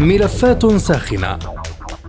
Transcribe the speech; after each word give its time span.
ملفات 0.00 0.76
ساخنة. 0.76 1.38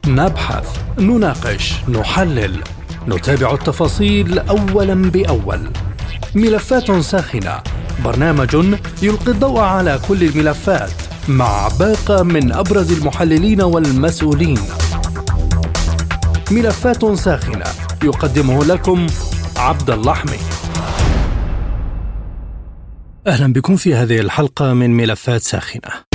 نبحث 0.07 0.79
نناقش 0.99 1.73
نحلل. 1.89 2.63
نتابع 3.07 3.53
التفاصيل 3.53 4.39
اولا 4.39 4.93
بأول. 5.11 5.59
ملفات 6.35 6.91
ساخنة. 6.91 7.61
برنامج 8.05 8.55
يلقي 9.01 9.31
الضوء 9.31 9.59
على 9.59 9.99
كل 10.07 10.23
الملفات 10.23 10.91
مع 11.27 11.67
باقة 11.79 12.23
من 12.23 12.51
أبرز 12.51 12.91
المحللين 12.91 13.61
والمسؤولين. 13.61 14.59
ملفات 16.51 17.05
ساخنة. 17.05 17.65
يقدمه 18.03 18.65
لكم 18.65 19.07
عبد 19.57 19.89
اللحمي. 19.89 20.37
أهلا 23.27 23.53
بكم 23.53 23.75
في 23.75 23.95
هذه 23.95 24.19
الحلقة 24.19 24.73
من 24.73 24.97
ملفات 24.97 25.41
ساخنة. 25.41 26.14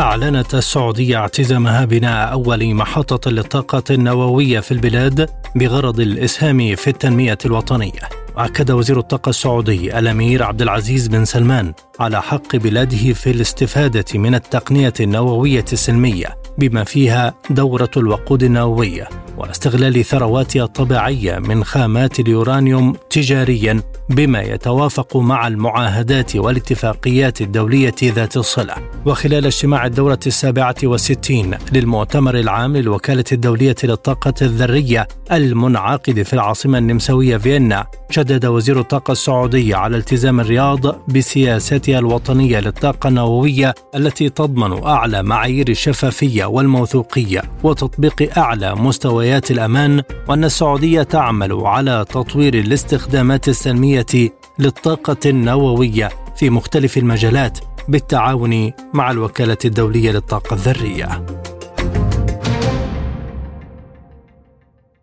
أعلنت 0.00 0.54
السعودية 0.54 1.16
اعتزامها 1.16 1.84
بناء 1.84 2.32
أول 2.32 2.74
محطة 2.74 3.30
للطاقة 3.30 3.82
النووية 3.90 4.60
في 4.60 4.72
البلاد 4.72 5.30
بغرض 5.56 6.00
الإسهام 6.00 6.74
في 6.76 6.90
التنمية 6.90 7.38
الوطنية. 7.44 8.19
أكد 8.36 8.70
وزير 8.70 8.98
الطاقة 8.98 9.30
السعودي 9.30 9.98
الأمير 9.98 10.42
عبد 10.42 10.62
العزيز 10.62 11.08
بن 11.08 11.24
سلمان 11.24 11.72
على 12.00 12.22
حق 12.22 12.56
بلاده 12.56 13.12
في 13.12 13.30
الاستفادة 13.30 14.04
من 14.14 14.34
التقنية 14.34 14.92
النووية 15.00 15.64
السلمية 15.72 16.36
بما 16.58 16.84
فيها 16.84 17.34
دورة 17.50 17.90
الوقود 17.96 18.42
النووية 18.42 19.08
واستغلال 19.38 20.04
ثرواتها 20.04 20.64
الطبيعية 20.64 21.38
من 21.38 21.64
خامات 21.64 22.20
اليورانيوم 22.20 22.96
تجاريا 23.10 23.82
بما 24.10 24.42
يتوافق 24.42 25.16
مع 25.16 25.46
المعاهدات 25.46 26.36
والاتفاقيات 26.36 27.40
الدولية 27.40 27.94
ذات 28.02 28.36
الصلة. 28.36 28.74
وخلال 29.06 29.46
اجتماع 29.46 29.86
الدورة 29.86 30.18
السابعة 30.26 30.74
والستين 30.82 31.58
للمؤتمر 31.72 32.38
العام 32.38 32.76
للوكالة 32.76 33.24
الدولية 33.32 33.74
للطاقة 33.84 34.34
الذرية 34.42 35.08
المنعقد 35.32 36.22
في 36.22 36.32
العاصمة 36.32 36.78
النمساوية 36.78 37.36
فيينا 37.36 37.86
شدد 38.20 38.46
وزير 38.46 38.80
الطاقة 38.80 39.12
السعودي 39.12 39.74
على 39.74 39.96
التزام 39.96 40.40
الرياض 40.40 41.06
بسياستها 41.08 41.98
الوطنية 41.98 42.60
للطاقة 42.60 43.08
النووية 43.08 43.74
التي 43.94 44.28
تضمن 44.28 44.84
أعلى 44.84 45.22
معايير 45.22 45.68
الشفافية 45.68 46.44
والموثوقية 46.44 47.42
وتطبيق 47.62 48.38
أعلى 48.38 48.74
مستويات 48.74 49.50
الأمان 49.50 50.02
وأن 50.28 50.44
السعودية 50.44 51.02
تعمل 51.02 51.52
على 51.52 52.04
تطوير 52.08 52.54
الاستخدامات 52.54 53.48
السلمية 53.48 54.30
للطاقة 54.58 55.16
النووية 55.26 56.08
في 56.36 56.50
مختلف 56.50 56.98
المجالات 56.98 57.58
بالتعاون 57.88 58.72
مع 58.94 59.10
الوكالة 59.10 59.58
الدولية 59.64 60.10
للطاقة 60.10 60.54
الذرية. 60.54 61.26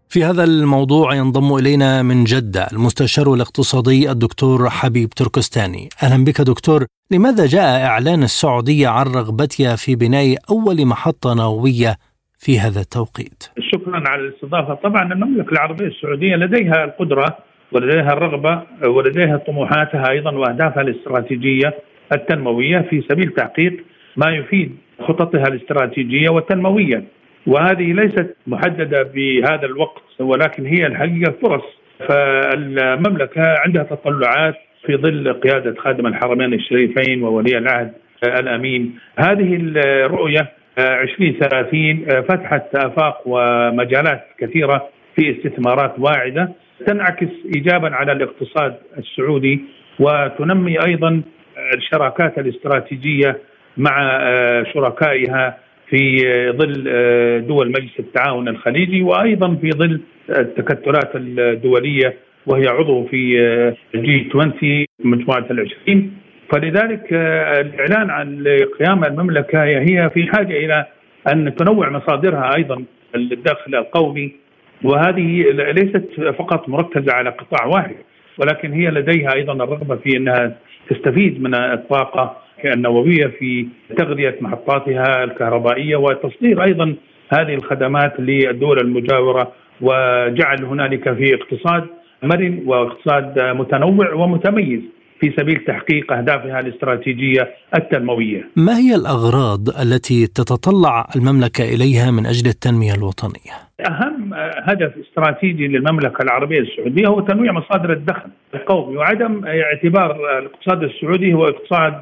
في 0.09 0.23
هذا 0.23 0.43
الموضوع 0.43 1.15
ينضم 1.15 1.55
إلينا 1.55 2.01
من 2.03 2.23
جدة 2.23 2.67
المستشار 2.73 3.33
الاقتصادي 3.33 4.11
الدكتور 4.11 4.69
حبيب 4.69 5.09
تركستاني. 5.09 5.89
أهلا 6.03 6.23
بك 6.25 6.41
دكتور، 6.41 6.85
لماذا 7.11 7.45
جاء 7.45 7.85
إعلان 7.85 8.23
السعودية 8.23 8.87
عن 8.87 9.05
رغبتها 9.05 9.75
في 9.75 9.95
بناء 9.95 10.35
أول 10.49 10.85
محطة 10.85 11.33
نووية 11.33 11.95
في 12.39 12.59
هذا 12.59 12.79
التوقيت؟ 12.79 13.43
شكرا 13.71 14.03
على 14.09 14.21
الاستضافة، 14.21 14.73
طبعا 14.73 15.13
المملكة 15.13 15.51
العربية 15.51 15.87
السعودية 15.87 16.35
لديها 16.35 16.83
القدرة 16.83 17.37
ولديها 17.71 18.13
الرغبة 18.13 18.63
ولديها 18.87 19.37
طموحاتها 19.47 20.09
أيضا 20.09 20.31
وأهدافها 20.31 20.81
الاستراتيجية 20.81 21.73
التنموية 22.13 22.79
في 22.89 23.03
سبيل 23.09 23.29
تحقيق 23.37 23.85
ما 24.17 24.31
يفيد 24.31 24.77
خططها 25.07 25.47
الاستراتيجية 25.47 26.29
والتنموية 26.29 27.03
وهذه 27.47 27.93
ليست 27.93 28.35
محددة 28.47 29.03
بهذا 29.03 29.65
الوقت 29.65 30.06
ولكن 30.19 30.65
هي 30.65 30.87
الحقيقة 30.87 31.33
فرص. 31.41 31.63
فالمملكة 32.09 33.41
عندها 33.65 33.83
تطلعات 33.83 34.55
في 34.85 34.97
ظل 34.97 35.33
قيادة 35.33 35.75
خادم 35.79 36.07
الحرمين 36.07 36.53
الشريفين 36.53 37.23
وولي 37.23 37.57
العهد 37.57 37.91
الأمين. 38.23 38.99
هذه 39.19 39.55
الرؤية 40.05 40.51
2030 40.79 42.21
فتحت 42.21 42.75
آفاق 42.75 43.21
ومجالات 43.25 44.23
كثيرة 44.39 44.89
في 45.15 45.31
استثمارات 45.37 45.93
واعدة 45.99 46.49
تنعكس 46.85 47.27
ايجابا 47.55 47.95
على 47.95 48.11
الاقتصاد 48.11 48.75
السعودي 48.97 49.59
وتنمي 49.99 50.77
أيضا 50.85 51.21
الشراكات 51.75 52.39
الاستراتيجية 52.39 53.37
مع 53.77 54.19
شركائها 54.73 55.57
في 55.89 56.17
ظل 56.51 56.83
دول 57.47 57.67
مجلس 57.69 57.99
التعاون 57.99 58.47
الخليجي 58.47 59.01
وأيضا 59.01 59.55
في 59.55 59.69
ظل 59.69 59.99
التكتلات 60.29 61.11
الدولية 61.15 62.13
وهي 62.45 62.67
عضو 62.67 63.03
في 63.03 63.37
جي 63.95 64.29
20 64.29 64.85
مجموعة 64.99 65.45
العشرين. 65.51 66.17
فلذلك 66.51 67.13
الإعلان 67.59 68.09
عن 68.09 68.43
قيام 68.79 69.03
المملكة 69.03 69.63
هي 69.63 70.09
في 70.13 70.27
حاجة 70.27 70.57
إلى 70.65 70.85
أن 71.33 71.55
تنوع 71.55 71.89
مصادرها 71.89 72.55
أيضا 72.57 72.83
الدخل 73.15 73.75
القومي. 73.75 74.31
وهذه 74.83 75.43
ليست 75.51 76.05
فقط 76.37 76.69
مركزة 76.69 77.13
على 77.13 77.29
قطاع 77.29 77.65
واحد 77.65 77.95
ولكن 78.37 78.71
هي 78.73 78.87
لديها 78.87 79.33
أيضا 79.35 79.53
الرغبة 79.53 79.95
في 79.95 80.17
إنها 80.17 80.57
تستفيد 80.89 81.41
من 81.41 81.55
الطاقة 81.55 82.37
النوويه 82.65 83.27
في 83.27 83.67
تغذية 83.97 84.37
محطاتها 84.41 85.23
الكهربائية 85.23 85.95
وتصدير 85.95 86.63
أيضا 86.63 86.95
هذه 87.33 87.53
الخدمات 87.53 88.13
للدول 88.19 88.79
المجاورة 88.79 89.51
وجعل 89.81 90.63
هنالك 90.65 91.13
في 91.13 91.33
اقتصاد 91.35 91.83
مرن 92.23 92.63
واقتصاد 92.65 93.39
متنوع 93.39 94.13
ومتميز. 94.13 94.81
في 95.19 95.33
سبيل 95.37 95.63
تحقيق 95.67 96.13
أهدافها 96.13 96.59
الاستراتيجية 96.59 97.53
التنموية. 97.75 98.49
ما 98.55 98.77
هي 98.77 98.95
الأغراض 98.95 99.69
التي 99.69 100.27
تتطلع 100.27 101.07
المملكة 101.15 101.63
إليها 101.63 102.11
من 102.11 102.25
أجل 102.25 102.47
التنمية 102.47 102.93
الوطنية؟ 102.93 103.53
أهم 103.89 104.33
هدف 104.63 104.91
استراتيجي 104.97 105.67
للمملكة 105.67 106.21
العربية 106.23 106.59
السعودية 106.59 107.07
هو 107.07 107.19
تنويع 107.19 107.51
مصادر 107.51 107.93
الدخل 107.93 108.29
القومي 108.53 108.97
وعدم 108.97 109.45
اعتبار 109.45 110.37
الاقتصاد 110.39 110.83
السعودي 110.83 111.33
هو 111.33 111.45
اقتصاد 111.45 111.93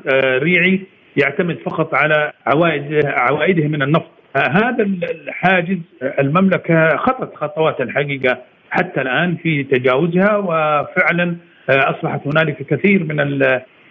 ريعي 0.43 0.81
يعتمد 1.17 1.57
فقط 1.65 1.93
على 1.93 2.31
عوائد 2.45 3.05
عوائده 3.05 3.67
من 3.67 3.81
النفط. 3.81 4.11
هذا 4.35 4.83
الحاجز 4.83 5.77
المملكة 6.19 6.97
خطت 6.97 7.35
خطوات 7.35 7.81
الحقيقة 7.81 8.37
حتى 8.69 9.01
الآن 9.01 9.35
في 9.35 9.63
تجاوزها 9.63 10.37
وفعلا 10.37 11.35
أصبحت 11.69 12.21
هنالك 12.27 12.57
كثير 12.63 13.03
من 13.03 13.19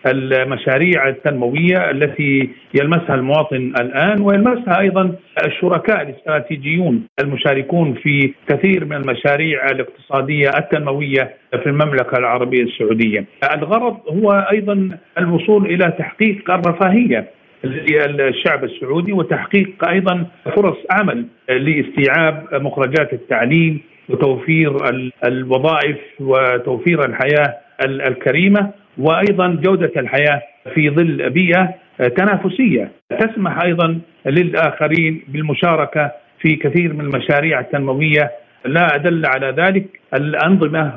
المشاريع 0.06 1.08
التنموية 1.08 1.90
التي 1.90 2.50
يلمسها 2.74 3.14
المواطن 3.14 3.72
الآن 3.80 4.20
ويلمسها 4.20 4.80
أيضا 4.80 5.14
الشركاء 5.46 6.02
الاستراتيجيون 6.02 7.02
المشاركون 7.20 7.94
في 7.94 8.32
كثير 8.48 8.84
من 8.84 8.96
المشاريع 8.96 9.66
الاقتصادية 9.66 10.48
التنموية 10.58 11.34
في 11.50 11.66
المملكة 11.66 12.18
العربية 12.18 12.62
السعودية. 12.62 13.24
الغرض 13.54 13.96
هو 14.08 14.46
أيضا 14.52 14.88
الوصول 15.18 15.66
إلى 15.66 15.92
تحقيق 15.98 16.50
الرفاهية 16.50 17.30
للشعب 17.64 18.64
السعودي 18.64 19.12
وتحقيق 19.12 19.88
أيضا 19.88 20.26
فرص 20.56 20.76
عمل 20.90 21.24
لاستيعاب 21.48 22.44
مخرجات 22.52 23.12
التعليم 23.12 23.80
وتوفير 24.08 24.76
الوظائف 25.24 25.96
وتوفير 26.20 27.04
الحياة 27.04 27.54
الكريمة 27.84 28.70
وأيضا 28.98 29.48
جودة 29.62 29.92
الحياة 29.96 30.42
في 30.74 30.90
ظل 30.90 31.30
بيئة 31.30 31.74
تنافسية 32.16 32.90
تسمح 33.18 33.62
أيضا 33.62 33.98
للآخرين 34.26 35.22
بالمشاركة 35.28 36.12
في 36.40 36.56
كثير 36.56 36.92
من 36.92 37.00
المشاريع 37.00 37.60
التنموية. 37.60 38.30
لا 38.64 38.94
أدل 38.94 39.26
على 39.26 39.54
ذلك 39.58 39.84
الأنظمة 40.14 40.92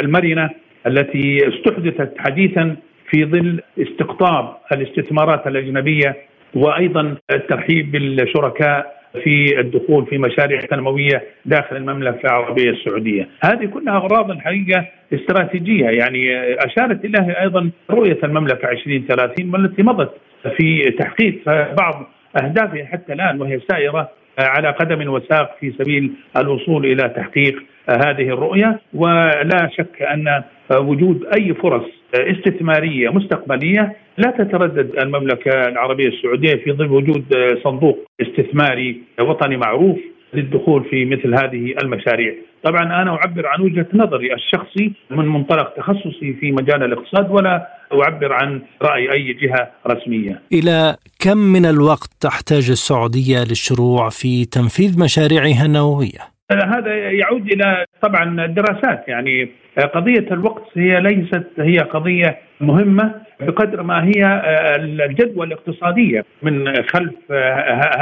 المرنة 0.00 0.50
التي 0.86 1.38
استحدثت 1.48 2.14
حديثا 2.18 2.76
في 3.10 3.24
ظل 3.24 3.60
استقطاب 3.78 4.56
الاستثمارات 4.72 5.46
الأجنبية 5.46 6.16
وأيضا 6.54 7.16
الترحيب 7.30 7.92
بالشركاء 7.92 9.03
في 9.22 9.60
الدخول 9.60 10.06
في 10.06 10.18
مشاريع 10.18 10.60
تنموية 10.60 11.22
داخل 11.44 11.76
المملكة 11.76 12.26
العربية 12.26 12.70
السعودية، 12.70 13.28
هذه 13.44 13.66
كلها 13.66 13.96
أغراض 13.96 14.30
الحقيقة 14.30 14.86
استراتيجية. 15.14 15.86
يعني 15.86 16.54
أشارت 16.54 17.04
إليها 17.04 17.42
أيضا 17.42 17.70
رؤية 17.90 18.18
المملكة 18.24 18.70
2030 18.70 19.54
والتي 19.54 19.82
مضت 19.82 20.14
في 20.56 20.90
تحقيق 20.98 21.42
بعض 21.78 22.10
أهدافها 22.42 22.84
حتى 22.84 23.12
الآن 23.12 23.40
وهي 23.40 23.60
سائرة 23.70 24.10
على 24.38 24.68
قدم 24.68 25.10
وساق 25.10 25.56
في 25.60 25.72
سبيل 25.78 26.12
الوصول 26.36 26.86
إلى 26.86 27.08
تحقيق 27.08 27.62
هذه 27.88 28.28
الرؤية. 28.28 28.80
ولا 28.94 29.70
شك 29.78 30.02
أن 30.02 30.42
وجود 30.76 31.26
أي 31.38 31.54
فرص 31.54 31.84
استثمارية 32.14 33.08
مستقبلية 33.08 33.96
لا 34.18 34.30
تتردد 34.30 34.98
المملكة 35.02 35.68
العربية 35.68 36.08
السعودية 36.08 36.54
في 36.54 36.72
ظل 36.72 36.90
وجود 36.90 37.24
صندوق 37.64 37.98
استثماري 38.20 39.02
وطني 39.20 39.56
معروف 39.56 39.98
للدخول 40.34 40.84
في 40.84 41.04
مثل 41.04 41.34
هذه 41.34 41.74
المشاريع 41.82 42.34
طبعا 42.64 43.02
أنا 43.02 43.10
أعبر 43.10 43.46
عن 43.46 43.60
وجهة 43.60 43.86
نظري 43.94 44.34
الشخصي 44.34 44.92
من 45.10 45.28
منطلق 45.28 45.74
تخصصي 45.76 46.32
في 46.40 46.52
مجال 46.52 46.82
الاقتصاد 46.82 47.30
ولا 47.30 47.68
أعبر 47.92 48.32
عن 48.32 48.62
رأي 48.82 49.12
أي 49.12 49.32
جهة 49.32 49.70
رسمية. 49.86 50.42
إلى 50.52 50.96
كم 51.18 51.38
من 51.38 51.66
الوقت 51.66 52.10
تحتاج 52.20 52.70
السعودية 52.70 53.44
للشروع 53.44 54.08
في 54.08 54.44
تنفيذ 54.44 55.00
مشاريعها 55.00 55.66
النووية؟ 55.66 56.33
هذا 56.52 56.94
يعود 56.94 57.52
إلى 57.52 57.86
طبعا 58.02 58.44
الدراسات 58.44 59.08
يعني 59.08 59.48
قضية 59.94 60.26
الوقت 60.30 60.64
هي 60.74 61.00
ليست 61.00 61.46
هي 61.58 61.78
قضية 61.78 62.38
مهمة 62.60 63.14
بقدر 63.40 63.82
ما 63.82 64.04
هي 64.04 64.42
الجدوى 64.78 65.46
الاقتصادية 65.46 66.24
من 66.42 66.82
خلف 66.82 67.32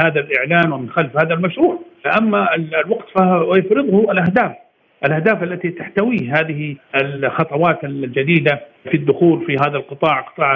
هذا 0.03 0.19
الإعلان 0.19 0.71
ومن 0.71 0.89
خلف 0.89 1.17
هذا 1.17 1.33
المشروع. 1.33 1.79
اما 2.21 2.55
الوقت 2.55 3.05
فهو 3.17 3.55
يفرضه 3.55 4.11
الأهداف 4.11 4.51
الأهداف 5.05 5.43
التي 5.43 5.69
تحتوي 5.69 6.17
هذه 6.29 6.75
الخطوات 6.95 7.83
الجديدة 7.83 8.59
في 8.91 8.97
الدخول 8.97 9.45
في 9.45 9.55
هذا 9.55 9.77
القطاع 9.77 10.21
قطاع 10.21 10.55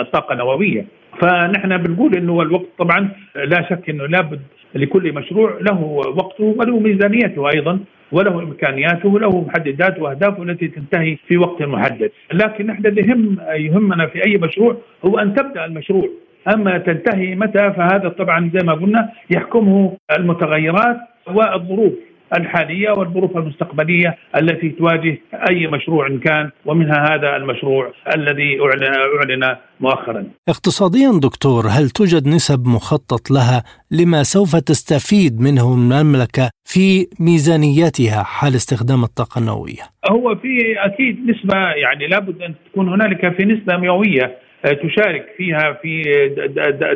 الطاقة 0.00 0.32
النووية. 0.32 0.84
فنحن 1.20 1.76
بنقول 1.76 2.14
إنه 2.16 2.42
الوقت 2.42 2.66
طبعا 2.78 3.10
لا 3.34 3.62
شك 3.70 3.90
إنه 3.90 4.06
لابد 4.06 4.40
لكل 4.74 5.12
مشروع 5.12 5.58
له 5.60 5.80
وقته 6.16 6.44
وله 6.44 6.78
ميزانيته 6.78 7.48
أيضا 7.54 7.78
وله 8.12 8.42
إمكانياته 8.42 9.08
وله 9.08 9.40
محدداته 9.40 10.02
وأهدافه 10.02 10.42
التي 10.42 10.68
تنتهي 10.68 11.16
في 11.28 11.36
وقت 11.36 11.62
محدد، 11.62 12.10
لكن 12.32 12.66
نحن 12.66 12.98
يهم 12.98 13.38
يهمنا 13.54 14.06
في 14.06 14.26
أي 14.26 14.36
مشروع 14.36 14.76
هو 15.04 15.18
أن 15.18 15.34
تبدأ 15.34 15.64
المشروع، 15.64 16.08
أما 16.54 16.78
تنتهي 16.78 17.34
متى؟ 17.34 17.72
فهذا 17.72 18.08
طبعا 18.08 18.50
زي 18.54 18.66
ما 18.66 18.72
قلنا 18.72 19.12
يحكمه 19.30 19.96
المتغيرات 20.18 20.98
والظروف. 21.26 21.92
الحالية 22.36 22.90
والظروف 22.90 23.36
المستقبلية 23.36 24.16
التي 24.36 24.68
تواجه 24.68 25.18
أي 25.50 25.66
مشروع 25.66 26.08
كان 26.24 26.50
ومنها 26.66 27.14
هذا 27.14 27.36
المشروع 27.36 27.92
الذي 28.16 28.58
اعلن 28.60 28.94
أعلن 28.94 29.56
مؤخرا. 29.80 30.26
اقتصاديا 30.48 31.20
دكتور 31.22 31.66
هل 31.66 31.90
توجد 31.90 32.26
نسب 32.28 32.66
مخطط 32.66 33.30
لها 33.30 33.62
لما 33.90 34.22
سوف 34.22 34.56
تستفيد 34.56 35.40
منه 35.40 35.74
المملكة 35.74 36.50
في 36.64 37.06
ميزانيتها 37.20 38.22
حال 38.22 38.54
استخدام 38.54 39.04
الطاقة 39.04 39.38
النووية؟ 39.38 39.82
هو 40.10 40.34
في 40.34 40.74
أكيد 40.78 41.30
نسبة 41.30 41.56
يعني 41.56 42.06
لابد 42.06 42.42
أن 42.42 42.54
تكون 42.70 42.88
هنالك 42.88 43.36
في 43.36 43.44
نسبة 43.44 43.76
مئوية 43.76 44.38
تشارك 44.62 45.26
فيها 45.36 45.72
في 45.72 46.02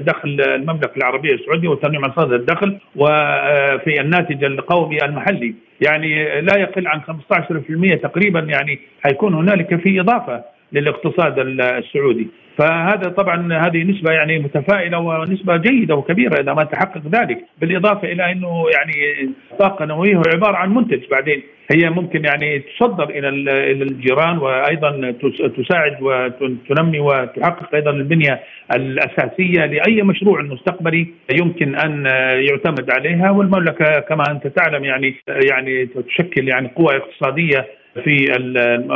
دخل 0.06 0.40
المملكة 0.40 0.96
العربية 0.96 1.34
السعودية 1.34 1.68
وتنميه 1.68 1.98
مصادر 1.98 2.36
الدخل 2.36 2.78
وفي 2.96 4.00
الناتج 4.00 4.44
القومي 4.44 5.04
المحلي. 5.04 5.54
يعني 5.80 6.40
لا 6.40 6.58
يقل 6.58 6.86
عن 6.86 7.00
15% 7.00 7.94
تقريبا 8.02 8.40
يعني 8.40 8.78
حيكون 9.02 9.34
هنالك 9.34 9.76
في 9.80 10.00
إضافة 10.00 10.44
للاقتصاد 10.72 11.38
السعودي. 11.38 12.28
فهذا 12.58 13.08
طبعا 13.08 13.66
هذه 13.66 13.82
نسبة 13.84 14.12
يعني 14.12 14.38
متفائلة 14.38 14.98
ونسبة 14.98 15.56
جيدة 15.56 15.94
وكبيرة 15.94 16.40
إذا 16.40 16.54
ما 16.54 16.64
تحقق 16.64 17.02
ذلك 17.06 17.38
بالإضافة 17.60 18.12
إلى 18.12 18.32
إنه 18.32 18.64
يعني 18.76 19.28
الطاقه 19.52 19.82
النوويه 19.82 20.16
هو 20.16 20.22
عبارة 20.34 20.56
عن 20.56 20.74
منتج 20.74 21.00
بعدين. 21.10 21.42
هي 21.70 21.90
ممكن 21.90 22.24
يعني 22.24 22.58
تصدر 22.58 23.10
إلى 23.10 23.28
إلى 23.72 23.84
الجيران 23.84 24.38
وأيضا 24.38 25.14
تساعد 25.56 25.96
وتنمي 26.02 26.98
وتحقق 26.98 27.74
أيضا 27.74 27.90
البنية 27.90 28.40
الأساسية 28.76 29.66
لأي 29.66 30.02
مشروع 30.02 30.42
مستقبلي 30.42 31.06
يمكن 31.40 31.74
أن 31.74 32.06
يعتمد 32.50 32.90
عليها 32.90 33.30
والمملكة 33.30 34.00
كما 34.00 34.24
أنت 34.30 34.46
تعلم 34.46 34.84
يعني 34.84 35.14
يعني 35.28 35.86
تشكل 35.86 36.48
يعني 36.48 36.68
قوه 36.76 36.96
اقتصادية 36.96 37.66
في 38.04 38.36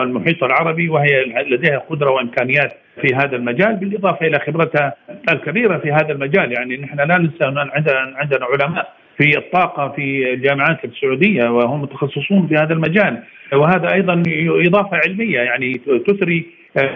المحيط 0.03 0.45
العربي 0.45 0.89
وهي 0.89 1.25
لديها 1.51 1.79
قدرة 1.79 2.11
وإمكانيات 2.11 2.73
في 3.01 3.15
هذا 3.15 3.37
المجال 3.37 3.77
بالإضافة 3.77 4.27
إلى 4.27 4.39
خبرتها 4.39 4.95
الكبيرة 5.33 5.79
في 5.79 5.93
هذا 5.93 6.13
المجال. 6.13 6.53
يعني 6.53 6.77
نحن 6.77 6.97
لا 6.97 7.19
ننسى 7.19 7.45
أن 7.45 7.59
عندنا 7.59 8.13
عندنا 8.17 8.47
علماء 8.47 8.93
في 9.19 9.39
الطاقة 9.39 9.89
في 9.89 10.33
الجامعات 10.33 10.85
السعودية 10.85 11.51
وهم 11.51 11.83
متخصصون 11.83 12.49
في 12.49 12.55
هذا 12.55 12.73
المجال. 12.73 13.23
وهذا 13.53 13.95
أيضا 13.95 14.23
إضافة 14.67 15.01
علمية 15.07 15.41
يعني 15.41 15.81
تثري 16.07 16.47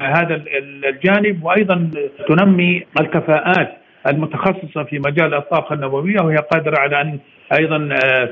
هذا 0.00 0.42
الجانب 0.88 1.44
وأيضا 1.44 1.90
تنمي 2.28 2.82
الكفاءات 3.00 3.76
المتخصصة 4.06 4.84
في 4.84 4.98
مجال 4.98 5.34
الطاقة 5.34 5.74
النووية 5.74 6.20
وهي 6.22 6.36
قادرة 6.36 6.78
على 6.78 7.00
أن 7.00 7.18
أيضا 7.58 7.88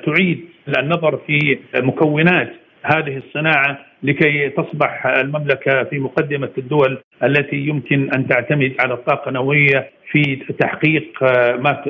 تعيد 0.06 0.44
النظر 0.78 1.18
في 1.26 1.58
مكونات 1.76 2.52
هذه 2.82 3.16
الصناعة 3.26 3.78
لكي 4.02 4.48
تصبح 4.48 5.06
المملكة 5.06 5.84
في 5.84 5.98
مقدمة 5.98 6.50
الدول 6.58 6.98
التي 7.22 7.56
يمكن 7.56 8.10
أن 8.14 8.28
تعتمد 8.28 8.74
على 8.80 8.94
الطاقه 8.94 9.28
النوويه 9.28 9.90
في 10.10 10.36
تحقيق 10.58 11.22
ما 11.58 11.84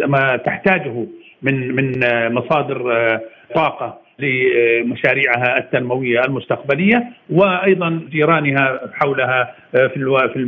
ما 0.00 0.36
تحتاجه 0.36 1.06
من 1.42 1.74
من 1.74 1.92
مصادر 2.34 2.78
طاقة. 3.54 4.03
لمشاريعها 4.18 5.58
التنموية 5.58 6.20
المستقبلية 6.20 7.04
وأيضا 7.30 8.00
جيرانها 8.10 8.80
حولها 8.92 9.54
في 9.72 9.88
في 10.32 10.38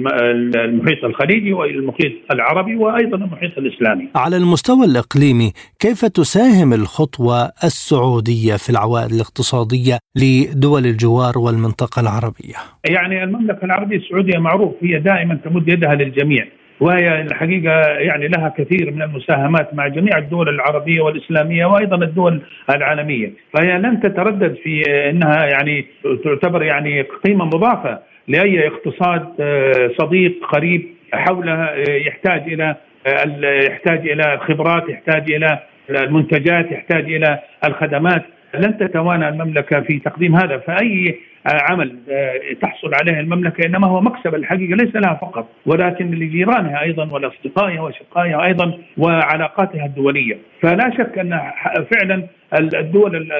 المحيط 0.64 1.04
الخليجي 1.04 1.52
والمحيط 1.52 2.12
العربي 2.32 2.76
وأيضا 2.76 3.16
المحيط 3.16 3.58
الإسلامي. 3.58 4.08
على 4.14 4.36
المستوى 4.36 4.86
الإقليمي 4.86 5.52
كيف 5.78 6.04
تساهم 6.04 6.72
الخطوة 6.72 7.44
السعودية 7.64 8.56
في 8.56 8.70
العوائد 8.70 9.12
الاقتصادية 9.12 9.98
لدول 10.16 10.86
الجوار 10.86 11.38
والمنطقة 11.38 12.00
العربية؟ 12.00 12.56
يعني 12.90 13.24
المملكة 13.24 13.64
العربية 13.64 13.96
السعودية 13.96 14.38
معروف 14.38 14.74
هي 14.82 14.98
دائما 14.98 15.38
تمد 15.44 15.68
يدها 15.68 15.94
للجميع. 15.94 16.46
وهي 16.80 17.20
الحقيقة 17.20 17.80
يعني 17.80 18.28
لها 18.28 18.54
كثير 18.58 18.90
من 18.90 19.02
المساهمات 19.02 19.74
مع 19.74 19.88
جميع 19.88 20.18
الدول 20.18 20.48
العربية 20.48 21.00
والإسلامية 21.00 21.66
وأيضا 21.66 21.96
الدول 22.04 22.40
العالمية، 22.70 23.32
فهي 23.52 23.78
لن 23.78 24.00
تتردد 24.00 24.54
في 24.54 24.82
إنها 25.10 25.46
يعني 25.46 25.86
تعتبر 26.24 26.62
يعني 26.62 27.02
قيمة 27.02 27.44
مضافة 27.44 27.98
لأي 28.28 28.66
اقتصاد 28.66 29.24
صديق 29.98 30.46
قريب 30.46 30.86
حولها 31.12 31.74
يحتاج 31.88 32.52
إلى 32.52 32.76
يحتاج 33.66 34.08
إلى 34.08 34.34
الخبرات، 34.34 34.88
يحتاج 34.88 35.32
إلى 35.32 35.58
المنتجات، 35.90 36.72
يحتاج 36.72 37.04
إلى 37.12 37.38
الخدمات، 37.64 38.22
لن 38.54 38.78
تتوانى 38.78 39.28
المملكة 39.28 39.80
في 39.80 39.98
تقديم 39.98 40.36
هذا، 40.36 40.58
فأي 40.58 41.18
عمل 41.46 41.96
تحصل 42.62 42.90
عليه 43.00 43.20
المملكة 43.20 43.66
إنما 43.66 43.86
هو 43.86 44.00
مكسب 44.00 44.34
الحقيقة 44.34 44.76
ليس 44.76 44.96
لها 44.96 45.14
فقط 45.14 45.48
ولكن 45.66 46.10
لجيرانها 46.10 46.82
أيضا 46.82 47.08
ولاصدقائها 47.12 47.80
واشقائها 47.80 48.44
أيضا 48.44 48.78
وعلاقاتها 48.98 49.86
الدولية، 49.86 50.38
فلا 50.62 50.90
شك 50.98 51.18
أن 51.18 51.40
فعلا 51.94 52.26
الدول 52.58 53.32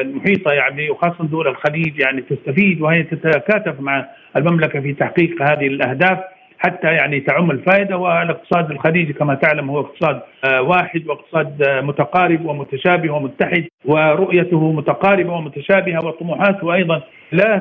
المحيطة 0.00 0.52
يعني 0.52 0.90
وخاصة 0.90 1.24
دول 1.24 1.48
الخليج 1.48 1.98
يعني 1.98 2.22
تستفيد 2.22 2.80
وهي 2.80 3.02
تتكاتف 3.02 3.80
مع 3.80 4.06
المملكة 4.36 4.80
في 4.80 4.92
تحقيق 4.92 5.42
هذه 5.42 5.66
الأهداف. 5.66 6.18
حتى 6.66 6.86
يعني 6.86 7.20
تعم 7.20 7.50
الفائدة 7.50 7.96
والاقتصاد 7.96 8.70
الخليجي 8.70 9.12
كما 9.12 9.34
تعلم 9.34 9.70
هو 9.70 9.80
اقتصاد 9.80 10.20
واحد 10.60 11.06
واقتصاد 11.06 11.62
متقارب 11.82 12.44
ومتشابه 12.46 13.10
ومتحد 13.10 13.64
ورؤيته 13.84 14.72
متقاربة 14.72 15.32
ومتشابهة 15.32 16.06
وطموحاته 16.06 16.74
أيضا 16.74 17.02
لا 17.32 17.58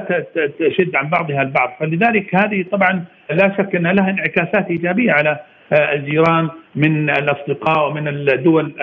تشد 0.60 0.96
عن 0.96 1.10
بعضها 1.10 1.42
البعض. 1.42 1.70
فلذلك 1.80 2.36
هذه 2.36 2.66
طبعا 2.72 3.04
لا 3.30 3.58
شك 3.58 3.76
ان 3.76 3.88
لها 3.88 4.10
انعكاسات 4.10 4.68
إيجابية 4.70 5.12
على 5.12 5.40
الجيران 5.74 6.50
من 6.76 7.10
الأصدقاء 7.10 7.90
ومن 7.90 8.08
الدول 8.08 8.74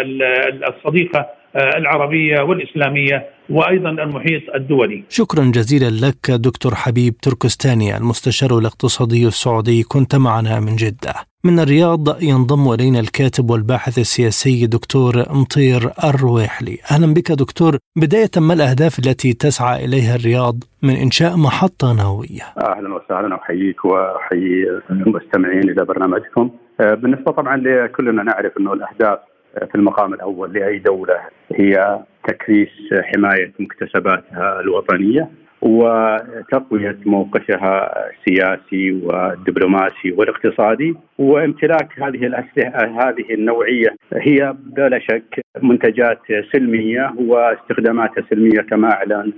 الصديقة 0.68 1.26
العربية 1.57 2.40
والإسلامية 2.40 3.26
وأيضا 3.50 3.90
المحيط 3.90 4.43
الدولي. 4.55 5.05
شكرا 5.09 5.45
جزيلا 5.45 6.07
لك 6.07 6.31
دكتور 6.31 6.75
حبيب 6.75 7.17
تركستاني 7.17 7.97
المستشار 7.97 8.59
الاقتصادي 8.59 9.26
السعودي 9.26 9.83
كنت 9.83 10.17
معنا 10.17 10.61
من 10.61 10.76
جدة. 10.76 11.14
من 11.45 11.59
الرياض 11.61 12.23
ينضم 12.23 12.73
إلينا 12.73 13.00
الكاتب 13.00 13.50
والباحث 13.50 13.99
السياسي 13.99 14.67
دكتور 14.67 15.12
مطير 15.31 15.90
الرويحلي. 16.05 16.78
أهلا 16.90 17.14
بك 17.14 17.33
دكتور، 17.33 17.78
بداية 17.97 18.31
ما 18.37 18.55
الأهداف 18.55 18.99
التي 18.99 19.33
تسعى 19.33 19.85
إليها 19.85 20.14
الرياض 20.17 20.57
من 20.83 20.95
إنشاء 20.97 21.37
محطة 21.37 21.93
نووية؟ 21.93 22.43
أهلا 22.69 22.95
وسهلا 22.95 23.35
أحييك 23.35 23.85
وأحيي 23.85 24.81
المستمعين 24.90 25.71
إلى 25.71 25.85
برنامجكم. 25.85 26.50
بالنسبة 26.78 27.33
طبعا 27.33 27.57
لكلنا 27.57 28.23
نعرف 28.23 28.52
إنه 28.61 28.73
الأهداف 28.73 29.19
في 29.55 29.75
المقام 29.75 30.14
الأول 30.14 30.52
لأي 30.52 30.78
دولة 30.78 31.21
هي 31.55 31.99
تكريس 32.28 32.69
حماية 32.93 33.52
مكتسباتها 33.59 34.61
الوطنية 34.61 35.28
وتقوية 35.62 36.99
موقفها 37.07 37.90
السياسي 38.11 38.93
والدبلوماسي 38.93 40.12
والاقتصادي 40.12 40.95
وامتلاك 41.19 41.88
هذه 42.02 42.26
الأسلحة 42.26 42.87
هذه 42.87 43.35
النوعية 43.35 43.97
هي 44.14 44.55
بلا 44.76 44.99
شك 44.99 45.40
منتجات 45.62 46.19
سلمية 46.52 47.14
واستخداماتها 47.19 48.25
سلمية 48.31 48.61
كما 48.61 48.93
أعلن 48.93 49.33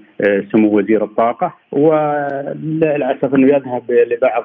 سمو 0.53 0.79
وزير 0.79 1.05
الطاقة. 1.05 1.55
وللأسف 1.73 3.35
إنه 3.35 3.55
يذهب 3.55 3.83
لبعض 3.91 4.45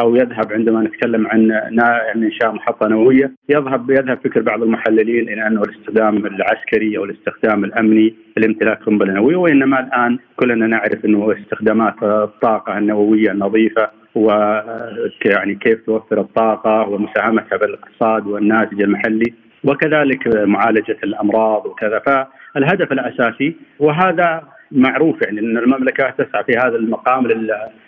أو 0.00 0.16
يذهب 0.16 0.52
عندما 0.52 0.82
نتكلم 0.82 1.26
عن 1.26 1.52
عن 1.52 2.22
انشاء 2.22 2.52
محطة 2.52 2.88
نووية 2.88 3.32
يذهب 3.48 3.90
يذهب 3.90 4.18
فكر 4.24 4.42
بعض 4.42 4.62
المحللين 4.62 5.28
إلى 5.28 5.46
أنه 5.46 5.62
الاستخدام 5.62 6.26
العسكري 6.26 6.98
أو 6.98 7.04
الاستخدام 7.04 7.64
الأمني 7.64 8.14
لامتلاك 8.36 8.82
قنبلة 8.82 9.12
نووية 9.12 9.36
وإنما 9.36 9.80
الآن 9.80 10.18
كلنا 10.36 10.66
نعرف 10.66 11.04
إنه 11.04 11.34
استخدامات 11.40 12.02
الطاقة 12.02 12.78
النووية 12.78 13.30
النظيفة 13.30 13.90
و 14.14 14.30
يعني 15.24 15.54
كيف 15.54 15.86
توفر 15.86 16.20
الطاقة 16.20 16.88
ومساهمتها 16.88 17.56
بالاقتصاد 17.58 18.26
والناتج 18.26 18.82
المحلي 18.82 19.34
وكذلك 19.64 20.46
معالجة 20.46 20.96
الأمراض 21.04 21.66
وكذا. 21.66 21.98
فالهدف 22.54 22.92
الأساسي 22.92 23.56
وهذا 23.78 24.42
معروف 24.74 25.22
يعني 25.22 25.40
إن 25.40 25.58
المملكة 25.58 26.10
تسعى 26.10 26.44
في 26.44 26.52
هذا 26.52 26.76
المقام 26.76 27.28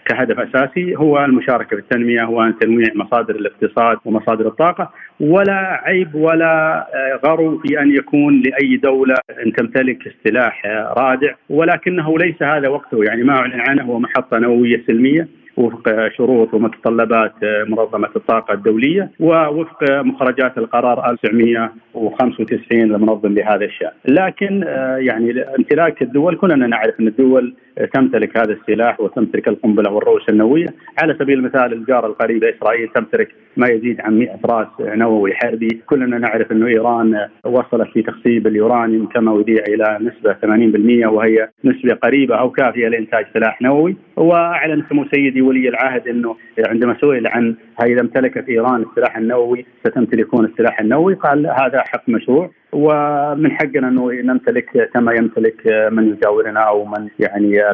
كهدف 0.06 0.38
أساسي 0.38 0.96
هو 0.96 1.24
المشاركة 1.24 1.76
في 1.76 1.82
التنمية 1.82 2.22
هو 2.22 2.50
تنويع 2.60 2.88
مصادر 2.94 3.34
الاقتصاد 3.34 3.98
ومصادر 4.04 4.46
الطاقة 4.46 4.90
ولا 5.20 5.80
عيب 5.84 6.14
ولا 6.14 6.86
غرو 7.26 7.58
في 7.58 7.80
أن 7.80 7.90
يكون 7.90 8.42
لأي 8.42 8.76
دولة 8.76 9.14
إن 9.46 9.52
تمتلك 9.52 10.14
سلاح 10.24 10.66
رادع 10.98 11.34
ولكنه 11.50 12.18
ليس 12.18 12.42
هذا 12.42 12.68
وقته 12.68 13.04
يعني 13.04 13.22
ما 13.22 13.32
أعلن 13.32 13.60
عنه 13.60 13.82
هو 13.82 13.98
محطة 13.98 14.38
نووية 14.38 14.82
سلمية. 14.86 15.28
وفق 15.56 16.08
شروط 16.16 16.54
ومتطلبات 16.54 17.32
منظمة 17.68 18.08
الطاقة 18.16 18.54
الدولية 18.54 19.10
ووفق 19.20 19.90
مخرجات 19.90 20.58
القرار 20.58 21.10
1995 21.10 22.80
المنظم 22.80 23.32
لهذا 23.32 23.64
الشأن. 23.64 23.90
لكن 24.04 24.64
يعني 24.98 25.42
امتلاك 25.58 26.02
الدول 26.02 26.36
كلنا 26.36 26.66
نعرف 26.66 27.00
أن 27.00 27.06
الدول 27.06 27.54
تمتلك 27.94 28.36
هذا 28.36 28.52
السلاح 28.52 29.00
وتمتلك 29.00 29.48
القنبلة 29.48 29.90
والروس 29.90 30.28
النووية، 30.28 30.66
على 31.02 31.14
سبيل 31.18 31.38
المثال 31.38 31.72
الجاره 31.72 32.06
القريبه 32.06 32.50
اسرائيل 32.50 32.88
تمتلك 32.88 33.28
ما 33.56 33.66
يزيد 33.66 34.00
عن 34.00 34.18
100 34.18 34.38
راس 34.44 34.66
نووي 34.80 35.34
حربي، 35.34 35.68
كلنا 35.86 36.18
نعرف 36.18 36.52
إنه 36.52 36.66
إيران 36.66 37.28
وصلت 37.44 37.88
في 37.92 38.02
تخصيب 38.02 38.46
اليورانيوم 38.46 39.06
كما 39.06 39.32
وديع 39.32 39.62
إلى 39.68 39.98
نسبة 40.00 40.32
80% 40.32 41.06
وهي 41.06 41.48
نسبة 41.64 41.94
قريبة 41.94 42.36
أو 42.36 42.50
كافية 42.50 42.88
لإنتاج 42.88 43.26
سلاح 43.34 43.62
نووي، 43.62 43.96
وأعلن 44.16 44.84
سمو 44.88 45.04
سيدي 45.14 45.42
ولي 45.42 45.68
العهد 45.68 46.08
إنه 46.08 46.36
عندما 46.68 46.96
سئل 47.00 47.26
عن 47.26 47.54
إذا 47.82 48.00
امتلكت 48.00 48.48
إيران 48.48 48.82
السلاح 48.82 49.16
النووي 49.16 49.66
ستمتلكون 49.86 50.44
السلاح 50.44 50.80
النووي، 50.80 51.14
قال 51.14 51.46
هذا 51.46 51.80
حق 51.80 52.08
مشروع. 52.08 52.50
ومن 52.74 53.50
حقنا 53.50 53.88
إنه 53.88 54.12
نمتلك 54.12 54.90
كما 54.94 55.12
يمتلك 55.12 55.60
من 55.92 56.08
يجاورنا 56.08 56.60
أو 56.60 56.84
من 56.84 57.08
يعني 57.18 57.70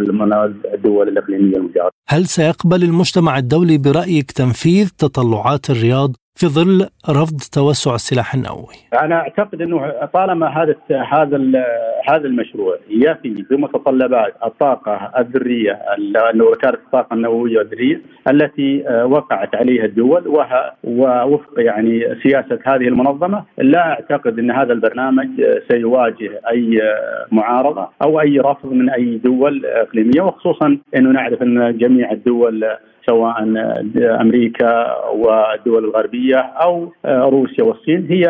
الدول 0.75 1.09
الإقليمية 1.09 1.57
المجاورة. 1.57 1.91
هل 2.09 2.27
سيقبل 2.27 2.83
المجتمع 2.83 3.39
الدولي 3.39 3.79
برأيك 3.79 4.31
تنفيذ 4.31 4.89
تطلعات 4.99 5.71
الرياض 5.71 6.17
في 6.41 6.47
ظل 6.47 6.87
رفض 7.11 7.39
توسع 7.53 7.95
السلاح 7.95 8.35
النووي؟ 8.35 8.75
أنا 9.03 9.15
أعتقد 9.15 9.63
أنه 9.63 9.93
طالما 10.15 10.47
هذا 10.47 10.75
هذا 10.91 11.37
هذا 12.09 12.27
المشروع 12.27 12.77
يفي 12.91 13.45
بمتطلبات 13.51 14.35
الطاقة 14.45 15.13
الذرية 15.19 15.79
وكالة 16.41 16.79
الطاقة 16.87 17.15
النووية 17.15 17.61
الذرية 17.61 18.01
التي 18.31 18.85
وقعت 19.05 19.55
عليها 19.55 19.85
الدول 19.85 20.47
ووفق 20.85 21.53
يعني 21.59 22.17
سياسة 22.23 22.59
هذه 22.65 22.89
المنظمة 22.89 23.45
لا 23.59 23.89
أعتقد 23.89 24.39
أن 24.39 24.51
هذا 24.51 24.73
البرنامج 24.73 25.29
سيواجه 25.71 26.41
أي 26.51 26.81
معارضة 27.33 27.89
أو 28.03 28.21
أي 28.21 28.39
رفض 28.39 28.73
من 28.73 28.91
أي 28.91 29.21
دول 29.25 29.67
إقليمية 29.67 30.23
وخصوصا 30.23 30.79
أنه 30.97 31.11
نعرف 31.11 31.43
أن 31.43 31.79
جميع 31.79 32.13
الدول 32.13 32.65
سواء 33.11 33.43
أمريكا 34.21 34.97
والدول 35.11 35.85
الغربية 35.85 36.37
أو 36.37 36.93
روسيا 37.07 37.65
والصين 37.65 38.07
هي 38.11 38.27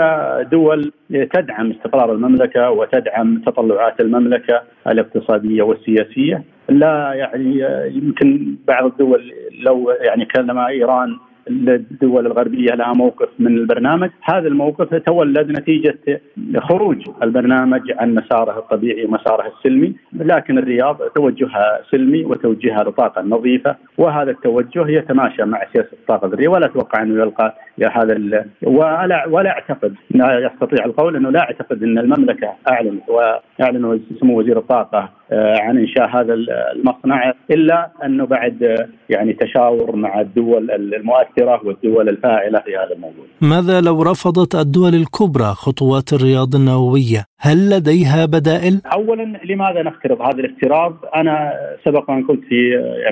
دول 0.52 0.92
تدعم 1.34 1.70
استقرار 1.70 2.12
المملكة 2.12 2.70
وتدعم 2.70 3.42
تطلعات 3.46 4.00
المملكة 4.00 4.62
الاقتصادية 4.86 5.62
والسياسية. 5.62 6.44
لا 6.68 7.12
يعني 7.14 7.64
يمكن 7.94 8.56
بعض 8.68 8.84
الدول 8.84 9.32
لو 9.66 9.90
يعني 9.90 10.24
كلم 10.24 10.58
إيران 10.58 11.16
الدول 11.50 12.26
الغربية 12.26 12.74
لها 12.74 12.92
موقف 12.92 13.28
من 13.38 13.56
البرنامج، 13.56 14.10
هذا 14.22 14.48
الموقف 14.48 14.94
تولد 14.94 15.50
نتيجة 15.50 16.20
خروج 16.58 17.08
البرنامج 17.22 17.80
عن 17.98 18.14
مساره 18.14 18.58
الطبيعي 18.58 19.04
ومساره 19.04 19.52
السلمي، 19.56 19.94
لكن 20.12 20.58
الرياض 20.58 20.96
توجهها 21.14 21.80
سلمي 21.90 22.24
وتوجهها 22.24 22.84
للطاقه 22.84 23.20
النظيفه، 23.20 23.76
وهذا 23.98 24.30
التوجه 24.30 24.88
يتماشى 24.88 25.44
مع 25.44 25.60
سياسة 25.72 25.92
الطاقه 25.92 26.26
الذريه 26.26 26.48
ولا 26.48 26.66
أتوقع 26.66 27.02
أنه 27.02 27.22
يلقى 27.22 27.54
هذا 27.92 28.44
ولا 28.62 29.26
ولا 29.28 29.50
أعتقد 29.50 29.94
يستطيع 30.14 30.84
القول 30.84 31.16
أنه 31.16 31.30
لا 31.30 31.40
أعتقد 31.40 31.82
أن 31.82 31.98
المملكة 31.98 32.52
أعلنت 32.68 33.02
واعلن 33.08 34.00
سمو 34.20 34.38
وزير 34.38 34.58
الطاقة 34.58 35.10
عن 35.32 35.78
إنشاء 35.78 36.08
هذا 36.08 36.34
المصنع 36.74 37.32
إلا 37.50 37.90
أنه 38.04 38.26
بعد 38.26 38.88
يعني 39.10 39.32
تشاور 39.32 39.96
مع 39.96 40.20
الدول 40.20 40.70
المؤثره 40.70 41.39
والدول 41.64 42.08
الفاعلة 42.08 42.58
في 42.58 42.76
هذا 42.76 42.94
الموضوع. 42.94 43.24
ماذا 43.40 43.80
لو 43.80 44.02
رفضت 44.02 44.54
الدول 44.54 44.94
الكبرى 44.94 45.44
خطوات 45.44 46.12
الرياض 46.12 46.54
النووية؟ 46.54 47.24
هل 47.40 47.70
لديها 47.70 48.26
بدائل؟ 48.26 48.80
اولا 48.92 49.40
لماذا 49.44 49.82
نفترض 49.82 50.20
هذا 50.20 50.40
الافتراض؟ 50.40 50.96
أنا 51.16 51.52
سبق 51.84 52.10
أن 52.10 52.22
قلت 52.24 52.40
في 52.48 52.56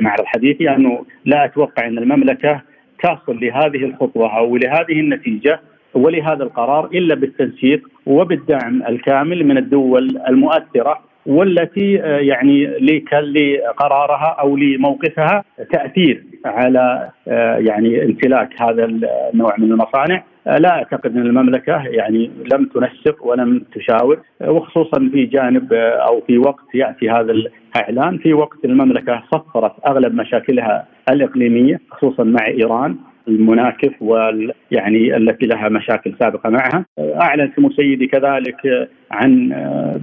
معرض 0.01 0.25
حديثي 0.25 0.71
أنه 0.71 1.05
لا 1.25 1.45
أتوقع 1.45 1.87
أن 1.87 1.99
المملكة 1.99 2.63
تصل 3.03 3.41
لهذه 3.41 3.85
الخطوة 3.85 4.39
أو 4.39 4.57
لهذه 4.57 5.01
النتيجة 5.01 5.61
ولهذا 5.95 6.43
القرار 6.45 6.85
إلا 6.87 7.15
بالتنسيق 7.15 7.89
وبالدعم 8.07 8.83
الكامل 8.89 9.47
من 9.47 9.59
الدول 9.59 10.21
المؤثرة 10.29 10.99
والتي 11.27 11.93
يعني 12.31 12.67
لقرارها 12.67 14.37
أو 14.41 14.57
لموقفها 14.57 15.45
تأثير 15.73 16.25
على 16.45 17.11
يعني 17.59 18.05
امتلاك 18.05 18.63
هذا 18.63 18.85
النوع 18.85 19.55
من 19.59 19.73
المصانع. 19.73 20.23
لا 20.47 20.71
أعتقد 20.71 21.17
أن 21.17 21.23
المملكة 21.23 21.83
يعني 21.87 22.31
لم 22.53 22.65
تنسق 22.65 23.27
ولم 23.27 23.65
تشاور. 23.75 24.21
وخصوصا 24.41 25.09
في 25.13 25.25
جانب 25.25 25.73
أو 25.73 26.21
في 26.27 26.39
وقت 26.39 26.75
يأتي 26.75 27.11
هذا 27.11 27.33
الإعلان 27.33 28.19
في 28.19 28.35
وقت 28.35 28.65
المملكة 28.65 29.23
صفرت 29.33 29.73
أغلب 29.87 30.15
مشاكلها 30.15 30.87
الإقليمية 31.11 31.81
خصوصا 31.91 32.25
مع 32.25 32.47
إيران 32.47 32.97
المناكف 33.29 34.03
وال 34.03 34.53
يعني 34.71 35.17
التي 35.17 35.47
لها 35.47 35.69
مشاكل 35.69 36.15
سابقة 36.21 36.51
معها. 36.51 36.85
اعلن 36.99 37.53
سمو 37.57 37.71
سيدي 37.71 38.07
كذلك 38.07 38.89
عن 39.11 39.49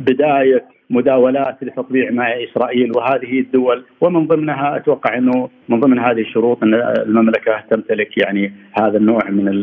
بداية 0.08 0.75
مداولات 0.90 1.58
لتطبيع 1.62 2.12
مع 2.12 2.28
إسرائيل 2.28 2.92
وهذه 2.98 3.40
الدول 3.40 3.86
ومن 4.02 4.28
ضمنها 4.28 4.78
أتوقع 4.78 5.18
إنه 5.18 5.50
من 5.70 5.80
ضمن 5.80 6.00
هذه 6.00 6.22
الشروط 6.22 6.64
أن 6.64 6.74
المملكة 6.74 7.64
تمتلك 7.72 8.18
يعني 8.18 8.54
هذا 8.74 8.98
النوع 8.98 9.30
من 9.30 9.62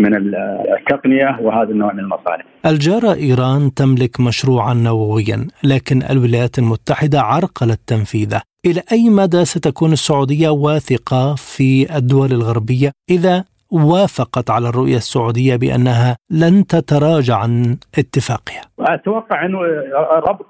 من 0.00 0.34
التقنية 0.78 1.38
وهذا 1.40 1.70
النوع 1.70 1.92
من 1.92 2.00
المصالح. 2.00 2.44
الجاره 2.66 3.14
إيران 3.14 3.74
تملك 3.74 4.20
مشروعا 4.20 4.74
نوويا، 4.74 5.46
لكن 5.64 6.02
الولايات 6.02 6.58
المتحدة 6.58 7.20
عرقلت 7.20 7.80
تنفيذه. 7.86 8.42
إلى 8.66 8.82
أي 8.92 9.10
مدى 9.10 9.44
ستكون 9.44 9.92
السعودية 9.92 10.48
واثقة 10.48 11.34
في 11.34 11.96
الدول 11.96 12.32
الغربية 12.32 12.92
إذا 13.10 13.44
وافقت 13.84 14.50
على 14.50 14.68
الرؤية 14.68 14.96
السعودية 14.96 15.56
بأنها 15.56 16.16
لن 16.30 16.66
تتراجع 16.66 17.36
عن 17.36 17.76
اتفاقها؟ 17.98 18.62
أتوقع 18.80 19.46
إنه 19.46 19.58
ربط 20.28 20.46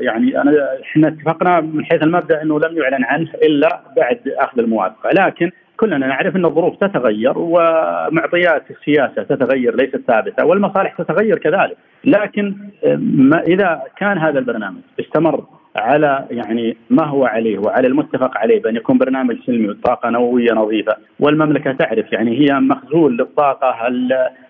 يعني 0.00 0.42
أنا 0.42 0.52
إحنا 0.82 1.08
اتفقنا 1.08 1.60
من 1.60 1.84
حيث 1.84 2.02
المبدأ 2.02 2.42
إنه 2.42 2.60
لم 2.60 2.76
يعلن 2.76 3.04
عنه 3.04 3.28
إلا 3.34 3.80
بعد 3.96 4.20
أخذ 4.38 4.58
الموافقة، 4.58 5.10
لكن 5.10 5.50
كلنا 5.76 6.06
نعرف 6.06 6.36
إن 6.36 6.44
الظروف 6.44 6.76
تتغير 6.76 7.38
ومعطيات 7.38 8.64
السياسة 8.70 9.22
تتغير 9.22 9.76
ليست 9.76 10.00
ثابتة 10.06 10.44
والمصالح 10.46 10.94
تتغير 10.98 11.38
كذلك، 11.38 11.76
لكن 12.04 12.56
ما 13.00 13.40
إذا 13.40 13.82
كان 13.96 14.18
هذا 14.18 14.38
البرنامج 14.38 14.80
استمر 15.00 15.44
على 15.76 16.26
يعني 16.30 16.76
ما 16.90 17.04
هو 17.04 17.24
عليه 17.24 17.58
وعلى 17.58 17.86
المتفق 17.86 18.38
عليه 18.38 18.62
بأن 18.62 18.76
يكون 18.76 18.98
برنامج 18.98 19.36
سلمي 19.46 19.68
وطاقة 19.68 20.10
نووية 20.10 20.52
نظيفة. 20.52 20.96
والمملكة 21.20 21.72
تعرف 21.72 22.12
يعني 22.12 22.38
هي 22.40 22.60
مخزون 22.60 23.16
للطاقة 23.16 23.88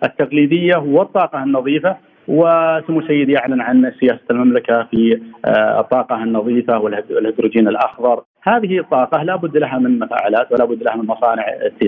التقليدية 0.05 0.77
والطاقة 0.77 1.43
النظيفة. 1.43 1.97
وسمو 2.29 3.03
سيدي 3.03 3.33
يعلن 3.33 3.61
عن 3.61 3.93
سياسة 4.01 4.21
المملكة 4.31 4.83
في 4.91 5.21
آه، 5.45 5.81
الطاقة 5.81 6.23
النظيفة 6.23 6.79
والهيدروجين 6.79 7.69
الأخضر. 7.69 8.23
هذه 8.43 8.79
الطاقة 8.79 9.23
لا 9.23 9.37
بد 9.37 9.57
لها 9.57 9.79
من 9.79 9.99
مفاعلات 9.99 10.53
ولا 10.53 10.65
بد 10.65 10.83
لها 10.83 10.97
من 10.97 11.07
مصانع 11.07 11.45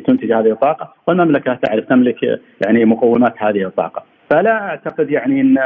تنتج 0.07 0.33
هذه 0.33 0.51
الطاقة. 0.51 0.93
والمملكة 1.07 1.55
تعرف 1.55 1.85
تملك 1.85 2.41
يعني 2.67 2.85
مقومات 2.85 3.35
هذه 3.39 3.67
الطاقة. 3.67 4.03
فلا 4.31 4.53
أعتقد 4.53 5.11
يعني 5.11 5.41
أن 5.41 5.59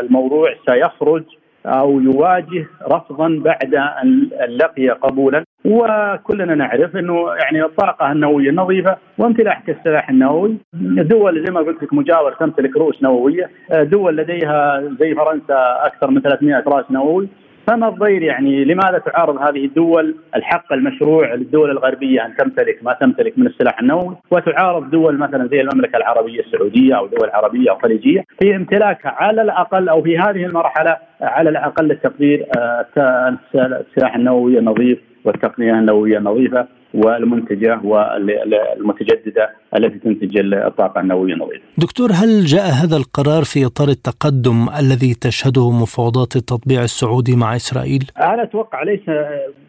الموضوع 0.00 0.54
سيخرج 0.70 1.24
أو 1.66 2.00
يواجه 2.00 2.66
رفضا 2.92 3.40
بعد 3.44 3.74
أن 3.74 4.28
لقي 4.48 4.88
قبولا. 4.88 5.44
وكلنا 5.64 6.54
نعرف 6.54 6.96
إنه 6.96 7.28
يعني 7.42 7.64
الطاقة 7.64 8.12
النووية 8.12 8.50
النظيفة 8.50 8.96
وامتلاك 9.18 9.70
السلاح 9.70 10.10
النووي. 10.10 10.56
دول 11.12 11.44
زي 11.46 11.52
ما 11.52 11.60
قلت 11.60 11.82
لك 11.82 11.94
مجاور 11.94 12.32
تمتلك 12.32 12.76
رؤوس 12.76 13.02
نووية. 13.02 13.50
دول 13.72 14.16
لديها 14.16 14.82
زي 15.00 15.14
فرنسا 15.14 15.86
أكثر 15.86 16.10
من 16.10 16.20
300 16.20 16.64
راس 16.66 16.90
نووي. 16.90 17.28
فما 17.66 17.88
الضير 17.88 18.22
يعني؟ 18.22 18.64
لماذا 18.64 18.98
تعارض 18.98 19.36
هذه 19.36 19.64
الدول 19.64 20.16
الحق 20.36 20.72
المشروع 20.72 21.34
للدول 21.34 21.70
الغربية 21.70 22.26
أن 22.26 22.36
تمتلك 22.36 22.78
ما 22.82 22.92
تمتلك 22.92 23.38
من 23.38 23.46
السلاح 23.46 23.80
النووي؟ 23.80 24.16
وتعارض 24.30 24.90
دول 24.90 25.18
مثلا 25.18 25.48
زي 25.48 25.60
المملكة 25.60 25.96
العربية 25.96 26.40
السعودية 26.40 26.98
أو 26.98 27.06
دول 27.06 27.30
عربية 27.30 27.70
أو 27.70 27.78
خليجية 27.78 28.24
في 28.40 28.56
امتلاكها 28.56 29.10
على 29.10 29.42
الأقل 29.42 29.88
أو 29.88 30.02
في 30.02 30.18
هذه 30.18 30.44
المرحلة 30.44 30.96
على 31.20 31.50
الأقل 31.50 31.90
التقدير 31.90 32.46
آه، 32.58 32.86
السلاح 33.54 34.14
النووي 34.16 34.58
النظيف 34.58 34.98
والتقنية 35.24 35.72
النووية 35.72 36.18
النظيفة. 36.18 36.66
والمنتجة 36.94 37.80
والمتجددة 37.84 39.50
التي 39.76 39.98
تنتج 39.98 40.36
الطاقه 40.54 41.00
النووية 41.00 41.34
النظيفه. 41.34 41.62
دكتور 41.78 42.08
هل 42.12 42.44
جاء 42.44 42.66
هذا 42.82 42.96
القرار 42.96 43.42
في 43.44 43.66
إطار 43.66 43.88
التقدم 43.88 44.68
الذي 44.80 45.14
تشهده 45.14 45.70
مفاوضات 45.70 46.36
التطبيع 46.36 46.82
السعودي 46.82 47.36
مع 47.36 47.56
إسرائيل؟ 47.56 48.02
أنا 48.20 48.42
أتوقع 48.42 48.82
ليس 48.82 49.06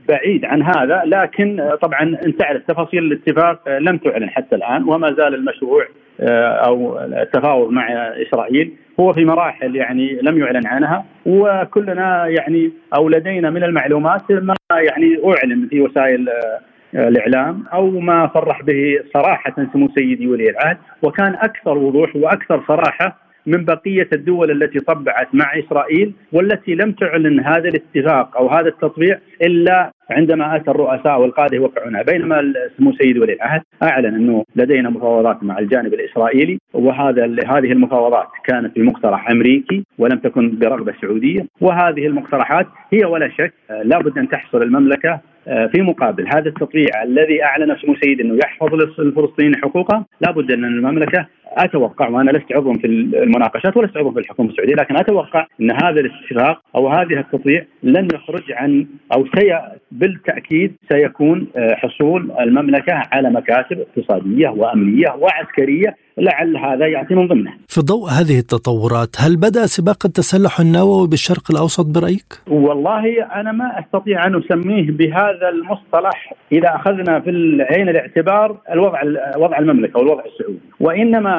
بعيد 0.10 0.46
عن 0.46 0.62
هذا 0.62 1.04
لكن 1.06 1.70
طبعا 1.82 2.02
انت 2.26 2.40
تعرف 2.40 2.64
تفاصيل 2.68 3.04
الاتفاق 3.04 3.70
لم 3.70 3.98
تعلن 3.98 4.30
حتى 4.30 4.56
الآن 4.56 4.84
وما 4.84 5.14
زال 5.14 5.36
المشروع 5.36 5.88
آه، 6.20 6.48
أو 6.48 7.00
التفاوض 7.00 7.70
مع 7.70 7.88
إسرائيل 8.28 8.74
هو 9.00 9.14
في 9.14 9.26
مراحل 9.26 9.76
يعني 9.76 10.20
لم 10.22 10.38
يعلن 10.38 10.68
عنها 10.68 11.06
وكلنا 11.26 12.28
يعني 12.28 12.72
أو 12.96 13.10
لدينا 13.10 13.50
من 13.50 13.64
المعلومات 13.64 14.32
ما 14.32 14.56
يعني 14.72 15.18
أعلن 15.26 15.68
في 15.68 15.82
وسائل 15.82 16.30
آه، 16.30 16.60
الإعلام 16.96 17.64
أو 17.74 18.00
ما 18.00 18.32
صرح 18.34 18.62
به 18.62 19.00
صراحة 19.14 19.56
سمو 19.74 19.90
سيدي 19.96 20.28
ولي 20.28 20.50
العهد 20.50 20.78
وكان 21.02 21.34
أكثر 21.34 21.78
وضوح 21.78 22.16
وأكثر 22.16 22.64
صراحة 22.68 23.24
من 23.46 23.66
بقية 23.66 24.08
الدول 24.14 24.52
التي 24.52 24.80
طبعت 24.80 25.28
مع 25.34 25.60
إسرائيل 25.60 26.14
والتي 26.32 26.76
لم 26.76 26.92
تعلن 26.92 27.40
هذا 27.40 27.70
الاتفاق 27.70 28.38
أو 28.38 28.48
هذا 28.48 28.68
التطبيع 28.68 29.20
إلا 29.42 29.92
عندما 30.10 30.56
أتى 30.56 30.72
الرؤساء 30.72 31.22
والقادة 31.22 31.56
يوقعونها. 31.56 32.02
بينما 32.02 32.54
سمو 32.78 32.94
سيد 32.94 33.18
ولي 33.18 33.34
العهد 33.34 33.62
أعلن 33.84 34.16
أنه 34.16 34.46
لدينا 34.56 34.90
مفاوضات 34.90 35.44
مع 35.44 35.60
الجانب 35.60 35.94
الإسرائيلي 35.94 36.60
وهذا 36.74 37.26
هذه 37.26 37.72
المفاوضات 37.72 38.28
كانت 38.46 38.76
بمقترح 38.76 39.30
أمريكي 39.30 39.84
ولم 39.98 40.18
تكن 40.18 40.60
برغبة 40.60 40.94
سعودية 41.02 41.46
وهذه 41.62 42.08
المقترحات 42.08 42.68
هي 42.94 43.06
ولا 43.06 43.30
شك 43.30 43.54
لابد 43.84 44.18
أن 44.18 44.30
تحصل 44.30 44.62
المملكة 44.62 45.10
آه، 45.12 45.33
في 45.46 45.82
مقابل. 45.82 46.28
هذا 46.28 46.50
التطبيع 46.50 47.04
الذي 47.04 47.44
أعلن 47.44 47.78
سمو 47.82 47.96
سيد 48.04 48.20
إنه 48.20 48.40
يحفظ 48.44 48.74
للفلسطينيين 48.74 49.56
حقوقهم 49.56 50.06
لابد 50.22 50.52
أن 50.52 50.66
المملكة 50.66 51.28
أتوقع 51.58 52.10
وأنا 52.10 52.32
لست 52.32 52.54
عضوا 52.54 52.74
في 52.74 52.88
المناقشات 52.88 53.78
ولست 53.78 53.98
عضوا 53.98 54.12
في 54.12 54.20
الحكومة 54.20 54.50
السعودية 54.50 54.76
لكن 54.76 54.98
أتوقع 54.98 55.48
إن 55.62 55.72
هذا 55.72 56.00
الاتفاق 56.00 56.62
أو 56.76 56.88
هذه 56.88 57.20
التطبيع 57.20 57.66
لن 57.84 58.08
يخرج 58.14 58.52
عن 58.52 58.88
أو 59.16 59.26
سي 59.36 59.60
بالتأكيد 59.92 60.76
سيكون 60.92 61.48
آه، 61.56 61.76
حصول 61.76 62.32
المملكة 62.40 62.94
على 63.12 63.30
مكاسب 63.30 63.80
اقتصادية 63.80 64.50
وأمنية 64.50 65.16
وعسكرية 65.20 65.96
لعل 66.18 66.58
هذا 66.58 66.88
ياتي 66.88 67.16
من 67.16 67.28
ضمنه. 67.28 67.52
في 67.68 67.82
ضوء 67.82 68.10
هذه 68.10 68.40
التطورات 68.40 69.16
هل 69.20 69.38
بدا 69.38 69.66
سباق 69.66 70.06
التسلح 70.06 70.60
النووي 70.60 71.08
بالشرق 71.08 71.52
الأوسط 71.52 71.86
برأيك؟ 71.86 72.34
والله 72.48 73.24
أنا 73.24 73.52
ما 73.52 73.80
أستطيع 73.80 74.28
أن 74.28 74.36
أسميه 74.36 74.92
بهذا 74.92 75.50
المصطلح 75.50 76.34
إذا 76.52 76.76
أخذنا 76.76 77.20
في 77.20 77.30
عين 77.70 77.90
الاعتبار 77.90 78.58
الوضع 78.72 79.02
وضع 79.38 79.58
المملكة 79.60 80.00
والوضع 80.00 80.24
السعودي، 80.26 80.60
وإنما 80.80 81.33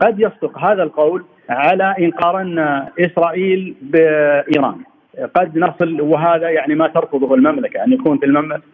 قد 0.00 0.20
يصدق 0.20 0.58
هذا 0.58 0.82
القول 0.82 1.24
على 1.50 1.94
إن 1.98 2.10
قارنا 2.10 2.88
إسرائيل 3.00 3.76
بإيران. 3.82 4.78
قد 5.34 5.58
نصل 5.58 6.00
وهذا 6.00 6.48
يعني 6.48 6.74
ما 6.74 6.88
ترفضه 6.88 7.34
المملكة 7.34 7.84
أن 7.84 7.92
يكون 7.92 8.18
في 8.18 8.26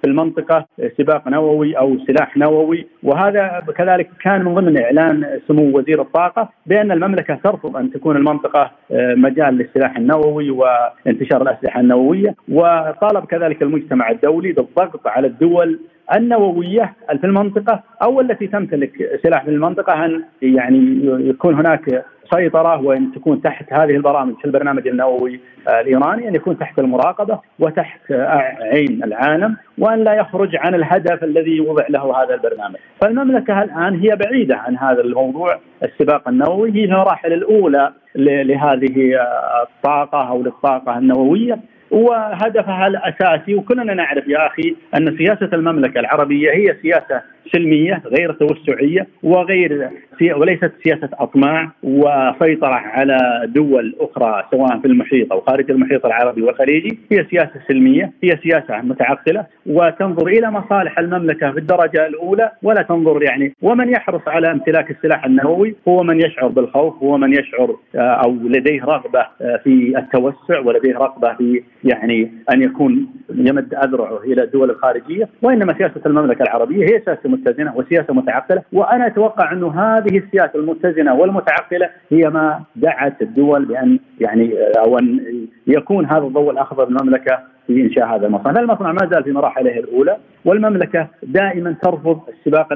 في 0.02 0.08
المنطقة 0.08 0.66
سباق 0.98 1.28
نووي 1.28 1.78
أو 1.78 1.98
سلاح 2.06 2.36
نووي. 2.36 2.86
وهذا 3.02 3.62
كذلك 3.76 4.10
كان 4.24 4.44
من 4.44 4.54
ضمن 4.54 4.82
إعلان 4.82 5.40
سمو 5.48 5.78
وزير 5.78 6.00
الطاقة 6.00 6.48
بأن 6.66 6.92
المملكة 6.92 7.34
ترفض 7.44 7.76
أن 7.76 7.90
تكون 7.90 8.16
المنطقة 8.16 8.70
آه، 8.90 9.14
مجال 9.14 9.54
للسلاح 9.54 9.96
النووي 9.96 10.50
وانتشار 10.50 11.42
الأسلحة 11.42 11.80
النووية. 11.80 12.34
وطالب 12.48 13.24
كذلك 13.24 13.62
المجتمع 13.62 14.10
الدولي 14.10 14.52
بالضغط 14.52 15.06
على 15.06 15.26
الدول 15.26 15.80
النووية 16.16 16.94
في 17.20 17.24
المنطقة 17.24 17.82
أو 18.02 18.20
التي 18.20 18.46
تمتلك 18.46 19.20
سلاح 19.22 19.44
في 19.44 19.50
المنطقة 19.50 20.04
أن 20.04 20.24
يعني 20.42 21.00
يكون 21.04 21.54
هناك 21.54 22.04
سيطره 22.34 22.80
وإن 22.82 23.12
تكون 23.12 23.42
تحت 23.42 23.72
هذه 23.72 23.96
البرامج 23.96 24.34
في 24.34 24.44
البرنامج 24.44 24.88
النووي 24.88 25.40
الإيراني 25.68 26.28
أن 26.28 26.34
يكون 26.34 26.58
تحت 26.58 26.78
المراقبة 26.78 27.38
وتحت 27.58 28.12
عين 28.60 29.04
العالم 29.04 29.56
وأن 29.78 30.04
لا 30.04 30.14
يخرج 30.14 30.56
عن 30.56 30.74
الهدف 30.74 31.24
الذي 31.24 31.60
وضع 31.60 31.86
له 31.88 32.22
هذا 32.22 32.34
البرنامج. 32.34 32.76
فالمملكة 33.00 33.62
الآن 33.62 34.00
هي 34.00 34.16
بعيدة 34.16 34.56
عن 34.56 34.76
هذا 34.76 35.00
الموضوع 35.00 35.58
السباق 35.82 36.28
النووي 36.28 36.72
هي 36.74 36.84
المراحل 36.84 37.32
الأولى 37.32 37.92
لهذه 38.16 39.18
الطاقة 39.62 40.28
أو 40.28 40.42
للطاقة 40.42 40.98
النووية 40.98 41.58
وهدفها 41.90 42.86
الأساسي 42.86 43.54
وكلنا 43.54 43.94
نعرف 43.94 44.28
يا 44.28 44.46
أخي 44.46 44.74
أن 44.96 45.16
سياسة 45.18 45.48
المملكة 45.52 46.00
العربية 46.00 46.50
هي 46.50 46.76
سياسة 46.82 47.22
سلمية 47.52 48.02
غير 48.06 48.32
توسعية 48.32 49.06
وغير 49.22 49.90
وليست 50.36 50.72
سياسة 50.84 51.08
أطماع 51.12 51.70
وسيطرة 51.82 52.74
على 52.74 53.18
دول 53.46 53.96
أخرى 54.00 54.44
سواء 54.50 54.78
في 54.80 54.88
المحيط 54.88 55.32
أو 55.32 55.40
خارج 55.40 55.70
المحيط 55.70 56.06
العربي 56.06 56.42
والخليجي، 56.42 56.98
هي 57.12 57.26
سياسة 57.30 57.52
سلمية، 57.68 58.12
هي 58.24 58.38
سياسة 58.42 58.82
متعقلة 58.82 59.46
وتنظر 59.66 60.26
إلى 60.26 60.50
مصالح 60.50 60.98
المملكة 60.98 61.50
في 61.52 61.58
الدرجة 61.58 62.06
الأولى 62.06 62.50
ولا 62.62 62.82
تنظر 62.82 63.22
يعني 63.22 63.54
ومن 63.62 63.88
يحرص 63.88 64.22
على 64.26 64.50
امتلاك 64.50 64.90
السلاح 64.90 65.24
النووي 65.24 65.74
هو 65.88 66.02
من 66.02 66.20
يشعر 66.20 66.48
بالخوف، 66.48 67.02
هو 67.02 67.18
من 67.18 67.32
يشعر 67.32 67.76
آه، 67.94 68.01
أو 68.02 68.32
لديه 68.32 68.84
رغبة 68.84 69.20
آه، 69.40 69.60
في 69.64 69.98
التوسع 69.98 70.58
ولديه 70.58 70.94
رغبة 70.94 71.34
في 71.34 71.62
يعني 71.84 72.32
أن 72.52 72.62
يكون 72.62 73.06
يمد 73.34 73.74
أذرعه 73.74 74.20
إلى 74.24 74.42
الدول 74.42 74.70
الخارجية، 74.70 75.28
وإنما 75.42 75.78
سياسة 75.78 76.00
المملكة 76.06 76.42
العربية 76.42 76.84
هي 76.84 77.02
سياسة 77.04 77.28
متزنة 77.28 77.76
وسياسة 77.76 78.14
متعقلة. 78.14 78.62
وأنا 78.72 79.06
أتوقع 79.06 79.52
انه 79.52 79.68
هذه 79.68 80.18
السياسة 80.18 80.58
المتزنة 80.58 81.14
والمتعقلة 81.14 81.90
هي 82.10 82.30
ما 82.30 82.60
دعت 82.76 83.22
الدول 83.22 83.64
بأن 83.64 83.98
يعني 84.20 84.54
أو 84.86 84.98
أن 84.98 85.20
يكون 85.66 86.06
هذا 86.06 86.24
الضوء 86.24 86.50
الأخضر 86.50 86.88
للمملكة 86.88 87.38
في 87.66 87.82
انشاء 87.82 88.16
هذا 88.16 88.26
المصنع، 88.26 88.60
المصنع 88.60 88.92
ما 88.92 89.10
زال 89.12 89.24
في 89.24 89.32
مراحله 89.32 89.78
الأولى 89.78 90.16
والمملكة 90.44 91.08
دائما 91.22 91.74
ترفض 91.82 92.20
السباق 92.28 92.68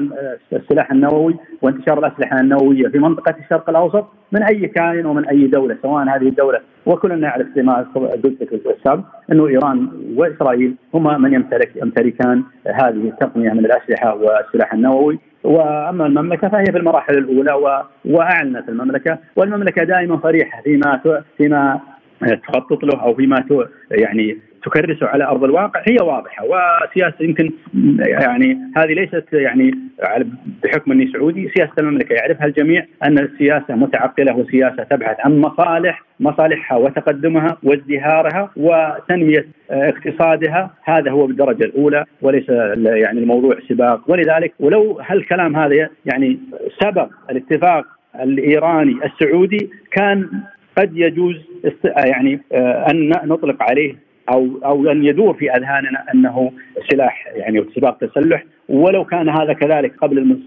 السلاح 0.53 0.91
النووي 0.91 1.35
وانتشار 1.61 1.99
الأسلحة 1.99 2.39
النووية 2.39 2.87
في 2.87 2.99
منطقة 2.99 3.35
الشرق 3.39 3.69
الأوسط 3.69 4.07
من 4.31 4.43
أي 4.43 4.67
كائن 4.67 5.05
ومن 5.05 5.25
أي 5.25 5.47
دولة 5.47 5.77
سواء 5.81 6.03
هذه 6.03 6.27
الدولة. 6.27 6.59
وكلنا 6.85 7.15
نعرف 7.15 7.47
زي 7.55 7.61
ما 7.61 7.85
قلت 8.23 8.43
في 8.43 8.69
السابق 8.77 9.03
إنه 9.31 9.47
إيران 9.47 9.89
وإسرائيل 10.15 10.75
هما 10.93 11.17
من 11.17 11.33
يمتلك 11.33 11.75
يمتلكان 11.75 12.43
هذه 12.67 12.89
التقنية 12.89 13.49
من 13.49 13.65
الأسلحة 13.65 14.15
والسلاح 14.15 14.73
النووي. 14.73 15.19
وأما 15.43 16.05
المملكة 16.05 16.49
فهي 16.49 16.65
في 16.65 16.77
المراحل 16.77 17.17
الأولى. 17.17 17.83
وأعلنت 18.05 18.69
المملكة. 18.69 19.17
والمملكة 19.35 19.83
دائما 19.83 20.19
صريحة 20.23 20.61
فيما 20.61 21.01
فيما 21.37 21.79
تخطط 22.47 22.83
له 22.83 23.01
أو 23.01 23.13
فيما 23.15 23.45
يعني 23.91 24.37
تكرسه 24.65 25.07
على 25.07 25.23
أرض 25.23 25.43
الواقع 25.43 25.81
هي 25.87 25.97
واضحة 26.01 26.45
وسياسة 26.45 27.15
يمكن 27.19 27.51
يعني 27.99 28.57
هذه 28.77 28.93
ليست 28.93 29.25
يعني 29.33 29.71
بحكم 30.63 30.91
أني 30.91 31.11
سعودي 31.11 31.51
سياسة 31.55 31.73
المملكة 31.79 32.13
يعرفها 32.13 32.45
الجميع 32.45 32.85
أن 33.03 33.19
السياسة 33.19 33.75
متعقلة 33.75 34.35
وسياسة 34.35 34.83
تبحث 34.83 35.17
عن 35.19 35.37
مصالح 35.39 36.03
مصالحها 36.19 36.77
وتقدمها 36.77 37.57
وازدهارها 37.63 38.51
وتنمية 38.55 39.47
اقتصادها 39.71 40.73
هذا 40.83 41.11
هو 41.11 41.27
بالدرجة 41.27 41.63
الأولى 41.63 42.05
وليس 42.21 42.49
يعني 42.85 43.19
الموضوع 43.19 43.57
سباق. 43.69 44.09
ولذلك 44.09 44.53
ولو 44.59 44.99
هالكلام 45.05 45.55
هذا 45.55 45.89
يعني 46.05 46.39
سبق 46.81 47.09
الاتفاق 47.29 47.85
الإيراني 48.23 48.95
السعودي 49.05 49.69
كان 49.91 50.29
قد 50.77 50.97
يجوز 50.97 51.35
يعني 51.95 52.39
أن 52.91 53.09
نطلق 53.09 53.63
عليه 53.63 54.06
أو 54.29 54.59
أو 54.65 54.91
أن 54.91 55.05
يدور 55.05 55.33
في 55.33 55.51
أذهاننا 55.51 56.03
أنه 56.13 56.51
سلاح 56.91 57.27
يعني 57.35 57.65
سباق 57.75 57.97
تسلح 57.97 58.43
ولو 58.69 59.05
كان 59.05 59.29
هذا 59.29 59.53
كذلك 59.53 59.95
قبل 59.95 60.37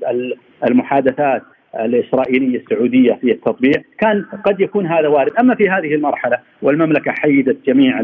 المحادثات 0.68 1.42
الإسرائيلية 1.74 2.58
السعودية 2.58 3.12
في 3.12 3.32
التطبيع 3.32 3.72
كان 3.98 4.24
قد 4.44 4.60
يكون 4.60 4.86
هذا 4.86 5.08
وارد، 5.08 5.32
أما 5.40 5.54
في 5.54 5.68
هذه 5.68 5.94
المرحلة 5.94 6.38
والمملكة 6.62 7.12
حيدت 7.12 7.66
جميع 7.66 8.00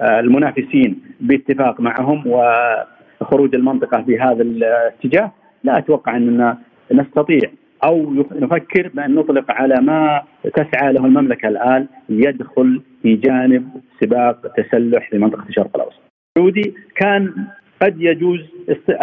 المنافسين 0.00 1.00
باتفاق 1.20 1.80
معهم 1.80 2.22
وخروج 2.26 3.54
المنطقة 3.54 4.00
بهذا 4.00 4.42
الاتجاه، 4.42 5.32
لا 5.64 5.78
أتوقع 5.78 6.16
أننا 6.16 6.58
نستطيع 6.92 7.50
أو 7.84 8.12
نفكر 8.32 8.90
بأن 8.94 9.14
نطلق 9.14 9.50
على 9.50 9.74
ما 9.80 10.22
تسعى 10.54 10.92
له 10.92 11.04
المملكة 11.06 11.48
الآن 11.48 11.86
يدخل 12.08 12.82
في 13.02 13.14
جانب 13.14 13.68
سباق 14.00 14.52
تسلح 14.56 15.10
في 15.10 15.18
منطقه 15.18 15.48
الشرق 15.48 15.76
الأوسط. 15.76 16.00
السعودي 16.36 16.74
كان 16.96 17.46
قد 17.82 17.94
يجوز 17.98 18.40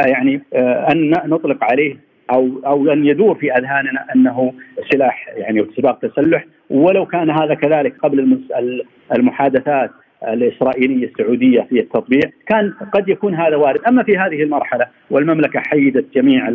يعني 0.08 0.42
آه، 0.54 0.88
أن 0.92 1.10
نطلق 1.26 1.64
عليه 1.64 1.98
أو 2.34 2.60
أو 2.66 2.94
أن 2.94 3.06
يدور 3.06 3.36
في 3.36 3.52
أذهاننا 3.52 4.06
أنه 4.16 4.54
سلاح 4.92 5.30
يعني 5.36 5.66
سباق 5.78 6.00
تسلح 6.00 6.46
ولو 6.70 7.06
كان 7.06 7.30
هذا 7.30 7.54
كذلك 7.54 7.98
قبل 7.98 8.40
المحادثات 9.16 9.92
الإسرائيلية 10.23 11.08
السعودية 11.08 11.62
في 11.69 11.80
التطبيع 11.80 12.21
كان 12.47 12.73
قد 12.93 13.10
يكون 13.10 13.36
هذا 13.36 13.56
وارد 13.56 13.82
أما 13.88 14.04
في 14.04 14.17
هذه 14.17 14.43
المرحلة 14.43 14.86
والمملكة 15.10 15.60
حيدت 15.60 16.06
جميع 16.15 16.49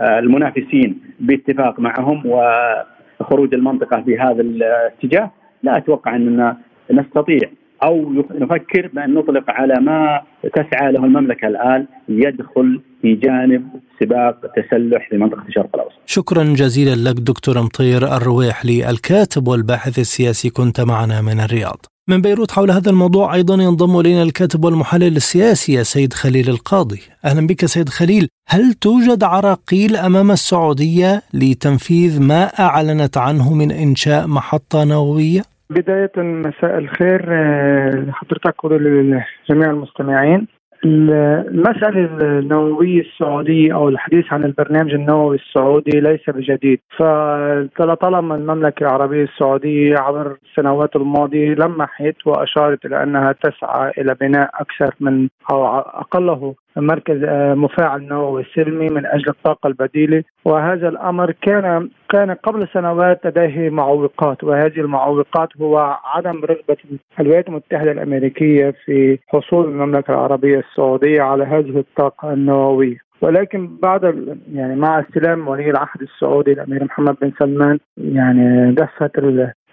المنافسين 0.00 1.00
باتفاق 1.20 1.80
معهم 1.80 2.22
وخروج 2.26 3.54
المنطقة 3.54 4.00
بهذا 4.00 4.40
الاتجاه 4.40 5.30
لا 5.62 5.76
أتوقع 5.76 6.16
أننا 6.16 6.56
نستطيع 6.90 7.50
أو 7.82 8.12
نفكر 8.30 8.90
بأن 8.92 9.14
نطلق 9.14 9.50
على 9.50 9.74
ما 9.80 10.22
تسعى 10.54 10.92
له 10.92 11.04
المملكة 11.04 11.48
الآن 11.48 11.86
يدخل 12.08 12.80
في 13.02 13.14
جانب 13.14 13.68
سباق 14.00 14.40
تسلح 14.56 15.08
في 15.08 15.16
منطقه 15.18 15.44
الشرق 15.48 15.70
الأوسط. 15.74 16.00
شكرا 16.06 16.44
جزيلا 16.44 17.10
لك 17.10 17.16
دكتور 17.20 17.62
مطير 17.62 18.16
الرويحلي 18.16 18.90
الكاتب 18.90 19.48
والباحث 19.48 19.98
السياسي 19.98 20.50
كنت 20.50 20.80
معنا 20.80 21.20
من 21.20 21.40
الرياض. 21.40 21.86
من 22.08 22.22
بيروت 22.22 22.50
حول 22.50 22.70
هذا 22.70 22.90
الموضوع 22.90 23.34
أيضا 23.34 23.54
ينضم 23.54 24.00
إلينا 24.00 24.22
الكاتب 24.22 24.64
والمحلل 24.64 25.16
السياسي 25.16 25.84
سيد 25.84 26.12
خليل 26.12 26.48
القاضي. 26.48 27.00
أهلا 27.24 27.46
بك 27.46 27.66
سيد 27.66 27.88
خليل، 27.88 28.28
هل 28.48 28.72
توجد 28.72 29.24
عراقيل 29.24 29.96
أمام 29.96 30.30
السعودية 30.30 31.22
لتنفيذ 31.34 32.22
ما 32.22 32.44
أعلنت 32.44 33.16
عنه 33.16 33.54
من 33.54 33.72
إنشاء 33.72 34.26
محطة 34.26 34.84
نووية؟ 34.84 35.42
بداية 35.70 36.12
مساء 36.16 36.78
الخير 36.78 37.26
آه، 37.28 37.90
لحضرتك 37.90 38.64
ولجميع 38.64 39.70
المستمعين 39.70 40.46
المسألة 40.84 42.04
النووية 42.38 43.00
السعودية 43.00 43.74
أو 43.74 43.88
الحديث 43.88 44.32
عن 44.32 44.44
البرنامج 44.44 44.94
النووي 44.94 45.36
السعودي 45.36 46.00
ليس 46.00 46.30
بجديد. 46.30 46.80
فطالما 46.96 48.34
المملكة 48.34 48.84
العربية 48.84 49.22
السعودية 49.24 49.98
عبر 49.98 50.36
السنوات 50.50 50.96
الماضية 50.96 51.54
لمحت 51.54 52.26
وأشارت 52.26 52.86
إلى 52.86 53.02
أنها 53.02 53.32
تسعى 53.32 53.92
إلى 53.98 54.14
بناء 54.20 54.50
أكثر 54.60 54.94
من 55.00 55.28
أو 55.50 55.66
أقله 55.76 56.54
مركز 56.76 57.24
آه، 57.24 57.54
مفاعل 57.54 58.02
نووي 58.02 58.44
سلمي 58.54 58.88
من 58.88 59.06
أجل 59.06 59.28
الطاقة 59.28 59.66
البديلة. 59.66 60.24
وهذا 60.44 60.88
الأمر 60.88 61.30
كان 61.30 61.88
كان 62.10 62.30
قبل 62.30 62.68
سنوات 62.72 63.26
لديه 63.26 63.70
معوقات. 63.70 64.44
وهذه 64.44 64.80
المعوقات 64.80 65.48
هو 65.60 65.98
عدم 66.04 66.44
رغبة 66.44 66.76
الولايات 67.20 67.48
المتحدة 67.48 67.92
الأمريكية 67.92 68.74
في 68.84 69.18
حصول 69.28 69.64
المملكة 69.64 70.10
العربية 70.10 70.58
السعودية 70.58 71.22
على 71.22 71.44
هذه 71.44 71.78
الطاقة 71.78 72.32
النووية. 72.32 73.04
ولكن 73.20 73.76
بعد 73.82 74.04
يعني 74.52 74.76
مع 74.76 75.00
استلام 75.00 75.48
ولي 75.48 75.70
العهد 75.70 76.02
السعودي 76.02 76.52
الأمير 76.52 76.84
محمد 76.84 77.16
بن 77.22 77.32
سلمان 77.38 77.78
يعني 77.96 78.72
دفت 78.72 79.18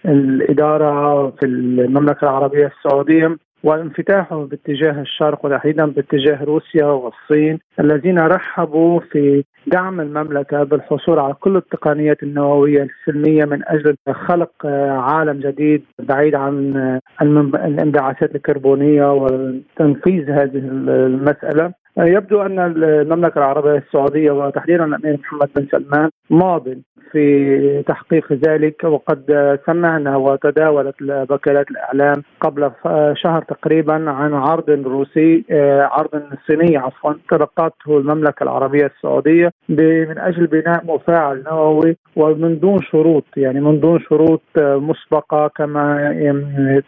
الإدارة 0.06 1.30
في 1.30 1.46
المملكة 1.46 2.24
العربية 2.24 2.68
السعودية 2.68 3.38
وانفتاحه 3.64 4.46
باتجاه 4.46 5.02
الشرق 5.02 5.46
وتحديدا 5.46 5.86
باتجاه 5.86 6.44
روسيا 6.44 6.86
والصين 6.86 7.60
الذين 7.80 8.20
رحبوا 8.20 9.00
في 9.00 9.44
دعم 9.68 10.02
المملكة 10.02 10.64
بالحصول 10.64 11.20
على 11.20 11.34
كل 11.34 11.58
التقنيات 11.58 12.24
النووية 12.24 12.84
السلمية 12.84 13.46
من 13.46 13.62
أجل 13.68 13.96
خلق 14.28 14.66
عالم 14.90 15.40
جديد 15.40 15.84
بعيد 16.00 16.36
عن 16.36 17.00
الانبعاثات 17.22 18.36
الكربونية 18.36 19.14
وتنفيذ 19.14 20.30
هذه 20.30 20.58
المسألة. 20.58 21.81
يبدو 21.98 22.42
أن 22.42 22.60
المملكة 22.60 23.38
العربية 23.38 23.78
السعودية 23.78 24.32
وتحديدا 24.32 24.86
الأمير 24.86 25.18
محمد 25.20 25.50
بن 25.56 25.68
سلمان 25.72 26.10
ماض 26.30 26.64
في 27.12 27.84
تحقيق 27.88 28.34
ذلك 28.34 28.84
وقد 28.84 29.60
سمعنا 29.66 30.18
وتداولت 30.18 30.96
وكالات 31.02 31.72
الإعلام 31.72 32.24
قبل 32.42 32.72
شهر 33.16 33.42
تقريبا 33.42 33.94
عن 33.94 34.34
عرض 34.34 34.70
روسي 34.70 35.44
عرض 35.92 36.24
صيني 36.48 36.78
عفوا 36.78 37.14
تلقته 37.30 37.98
المملكة 37.98 38.44
العربية 38.44 38.86
السعودية 38.86 39.52
من 39.70 40.18
أجل 40.18 40.48
بناء 40.48 40.86
مفاعل 40.86 41.44
نووي 41.52 41.98
ومن 42.16 42.60
دون 42.60 42.82
شروط 42.82 43.26
يعني 43.38 43.62
من 43.62 43.80
دون 43.80 44.00
شروط 44.00 44.42
مسبقة 44.58 45.48
كما 45.48 46.14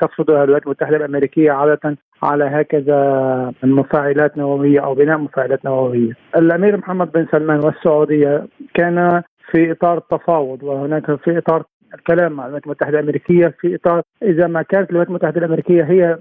تفرضها 0.01 0.43
الولايات 0.43 0.63
المتحدة 0.65 0.95
الأمريكية 0.97 1.51
عادة 1.51 1.97
على 2.23 2.43
هكذا 2.43 2.99
مفاعلات 3.63 4.37
نووية 4.37 4.79
أو 4.79 4.93
بناء 4.95 5.17
مفاعلات 5.17 5.65
نووية. 5.65 6.11
الأمير 6.35 6.77
محمد 6.77 7.11
بن 7.11 7.27
سلمان 7.31 7.59
والسعودية 7.65 8.47
كان 8.73 9.21
في 9.51 9.71
إطار 9.71 9.97
التفاوض 9.97 10.63
وهناك 10.63 11.15
في 11.15 11.37
إطار 11.37 11.63
الكلام 11.93 12.31
مع 12.31 12.43
الولايات 12.43 12.65
المتحدة 12.65 12.99
الأمريكية 12.99 13.47
في 13.59 13.75
إطار 13.75 14.01
إذا 14.23 14.47
ما 14.47 14.61
كانت 14.61 14.89
الولايات 14.89 15.09
المتحدة 15.09 15.37
الأمريكية 15.39 15.83
هي 15.83 16.17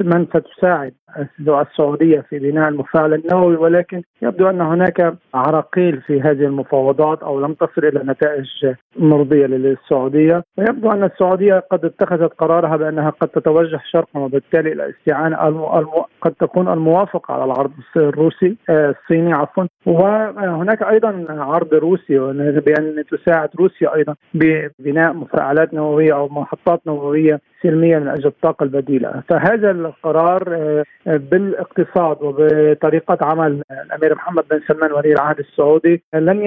من 0.00 0.26
ستساعد 0.26 0.94
السعودية 1.40 2.20
في 2.20 2.38
بناء 2.38 2.68
المفاعل 2.68 3.14
النووي 3.14 3.56
ولكن 3.56 4.02
يبدو 4.22 4.50
أن 4.50 4.60
هناك 4.60 5.14
عراقيل 5.34 6.00
في 6.00 6.20
هذه 6.20 6.44
المفاوضات 6.44 7.22
أو 7.22 7.40
لم 7.40 7.54
تصل 7.54 7.86
إلى 7.86 8.00
نتائج 8.04 8.46
مرضية 8.96 9.46
للسعودية. 9.46 10.44
ويبدو 10.58 10.90
أن 10.90 11.04
السعودية 11.04 11.58
قد 11.70 11.84
اتخذت 11.84 12.32
قرارها 12.34 12.76
بأنها 12.76 13.10
قد 13.10 13.28
تتوجه 13.28 13.80
شرقا 13.90 14.20
وبالتالي 14.20 14.72
إلى 14.72 14.90
استعانه 14.90 15.48
المو... 15.48 15.78
المو... 15.78 16.06
قد 16.20 16.32
تكون 16.32 16.68
الموافقة 16.68 17.34
على 17.34 17.44
العرض 17.44 17.72
الروسي 17.96 18.56
آه، 18.70 18.90
الصيني 18.90 19.32
عفوا. 19.32 19.64
وهناك 19.86 20.82
أيضا 20.82 21.26
عرض 21.28 21.74
روسي 21.74 22.18
بان 22.66 23.04
تساعد 23.10 23.48
روسيا 23.58 23.94
أيضا 23.94 24.14
ببناء 24.34 25.12
مفاعلات 25.12 25.74
نووية 25.74 26.14
أو 26.14 26.28
محطات 26.28 26.80
نووية 26.86 27.40
من 27.70 28.08
أجل 28.08 28.26
الطاقة 28.26 28.64
البديلة 28.64 29.22
فهذا 29.28 29.70
القرار 29.70 30.54
آه، 31.06 31.16
بالاقتصاد 31.16 32.16
وبطريقة 32.22 33.18
عمل 33.20 33.62
الأمير 33.86 34.14
محمد 34.14 34.44
بن 34.50 34.60
سلمان 34.68 34.92
ولي 34.92 35.12
العهد 35.12 35.38
السعودي 35.38 36.02
لن 36.14 36.42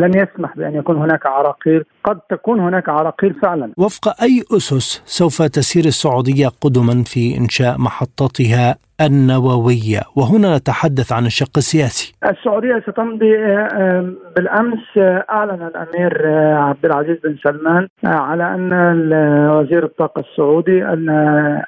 لن 0.00 0.10
يسمح 0.14 0.56
بأن 0.56 0.74
يكون 0.74 0.96
هناك 0.96 1.26
عراقيل، 1.26 1.84
قد 2.04 2.20
تكون 2.30 2.60
هناك 2.60 2.88
عراقيل 2.88 3.34
فعلا. 3.34 3.72
وفق 3.78 4.22
أي 4.22 4.44
أسس 4.56 5.02
سوف 5.06 5.42
تسير 5.42 5.84
السعودية 5.84 6.48
قدما 6.60 7.02
في 7.06 7.36
إنشاء 7.36 7.78
محطتها 7.78 8.76
النووية. 9.00 10.00
وهنا 10.16 10.56
نتحدث 10.56 11.12
عن 11.12 11.26
الشق 11.26 11.56
السياسي. 11.56 12.14
السعودية 12.30 12.82
ستمضي 12.90 13.38
آه، 13.38 14.12
بالأمس 14.36 14.98
آه، 14.98 15.24
أعلن 15.30 15.62
الأمير 15.62 16.22
آه، 16.26 16.54
عبد 16.54 16.86
العزيز 16.86 17.16
بن 17.24 17.36
سلمان 17.44 17.88
على 18.04 18.54
أن 18.54 18.72
وزير 19.50 19.84
الطاقة 19.84 20.20
السعودي 20.20 20.84
أن 20.84 21.08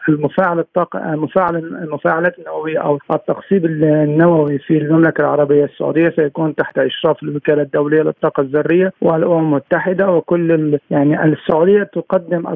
المفاعل 0.08 0.58
الطاقة 0.58 1.00
مفاعل 1.00 1.56
المفاعلات 1.56 2.38
النووية 2.38 2.78
أو 2.78 2.98
التقصيب 3.14 3.64
النووي 3.64 4.58
في 4.58 4.78
المملكة 4.78 5.20
العربية 5.20 5.64
السعودية 5.64 6.12
سيكون 6.16 6.54
تحت 6.54 6.78
إشراف 6.78 7.22
الوكالة 7.22 7.62
الدولية 7.62 8.02
للطاقة 8.02 8.40
الذرية 8.40 8.92
والأمم 9.00 9.38
المتحدة. 9.38 10.10
وكل 10.10 10.78
يعني 10.90 11.24
السعودية 11.24 11.82
تقدم 11.82 12.54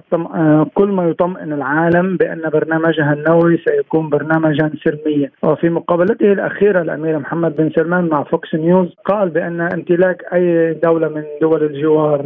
كل 0.75 0.89
ما 0.89 1.09
يطمئن 1.09 1.53
العالم 1.53 2.17
بأن 2.17 2.51
برنامجها 2.53 3.13
النووي 3.13 3.59
سيكون 3.69 4.09
برنامج 4.09 4.60
برنامجا 4.61 4.79
سلميا 4.85 5.31
وفي 5.43 5.69
مقابلته 5.69 6.33
الأخيرة 6.33 6.83
الأمير 6.83 7.19
محمد 7.19 7.57
بن 7.57 7.71
سلمان 7.71 8.09
مع 8.09 8.23
فوكس 8.23 8.55
نيوز 8.55 8.95
قال 9.05 9.29
بأن 9.29 9.61
امتلاك 9.61 10.25
أي 10.35 10.75
دولة 10.75 11.09
من 11.09 11.25
دول 11.41 11.65
الجوار 11.65 12.23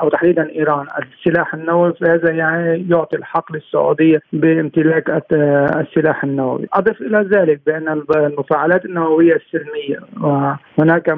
أو 0.00 0.08
تحديدا 0.08 0.50
إيران 0.50 0.86
السلاح 1.02 1.54
النووي 1.54 1.92
فهذا 1.92 2.30
يعني 2.30 2.86
يعطي 2.90 3.16
الحق 3.16 3.52
للسعودية 3.52 4.20
بامتلاك 4.32 5.22
السلاح 5.32 6.24
النووي. 6.24 6.68
أضف 6.72 7.00
إلى 7.00 7.18
ذلك 7.18 7.60
بأن 7.66 8.02
المفاعلات 8.16 8.84
النووية 8.84 9.34
السلمية 9.34 9.98
وهناك 10.20 11.10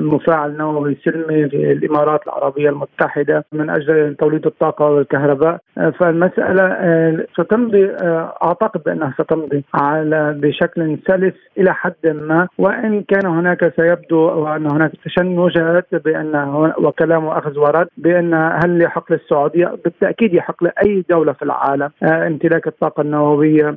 مفاعل 0.00 0.56
نووي 0.56 0.96
سلمي 1.04 1.48
في 1.48 1.72
الإمارات 1.72 2.20
العربية 2.26 2.70
المتحدة 2.70 3.44
من 3.52 3.70
أجل 3.70 4.14
توليد 4.14 4.46
الطاقة 4.46 4.90
والكهرباء. 4.90 5.58
فالمسألة 5.98 6.62
آه، 6.62 7.26
ستمضي 7.32 7.84
آه، 7.84 8.34
أعتقد 8.44 8.82
بأنها 8.82 9.14
ستمضي 9.22 9.64
على 9.74 10.34
بشكل 10.38 10.98
سلس 11.08 11.34
إلى 11.58 11.74
حد 11.74 12.06
ما. 12.06 12.48
وإن 12.58 13.02
كان 13.02 13.26
هناك 13.26 13.72
سيبدو 13.76 14.46
أن 14.46 14.70
هناك 14.70 14.92
تشنجات 15.04 15.94
بأن 16.04 16.34
وكلام 16.78 17.26
أخذ 17.26 17.58
ورد 17.58 17.88
بأن 17.96 18.34
هل 18.34 18.82
يحق 18.82 19.12
للسعودية 19.12 19.74
بالتأكيد 19.84 20.34
يحق 20.34 20.64
لأي 20.64 21.04
دولة 21.10 21.32
في 21.32 21.42
العالم. 21.42 21.90
آه، 22.02 22.26
امتلاك 22.26 22.66
الطاقة 22.66 23.00
النووية 23.00 23.76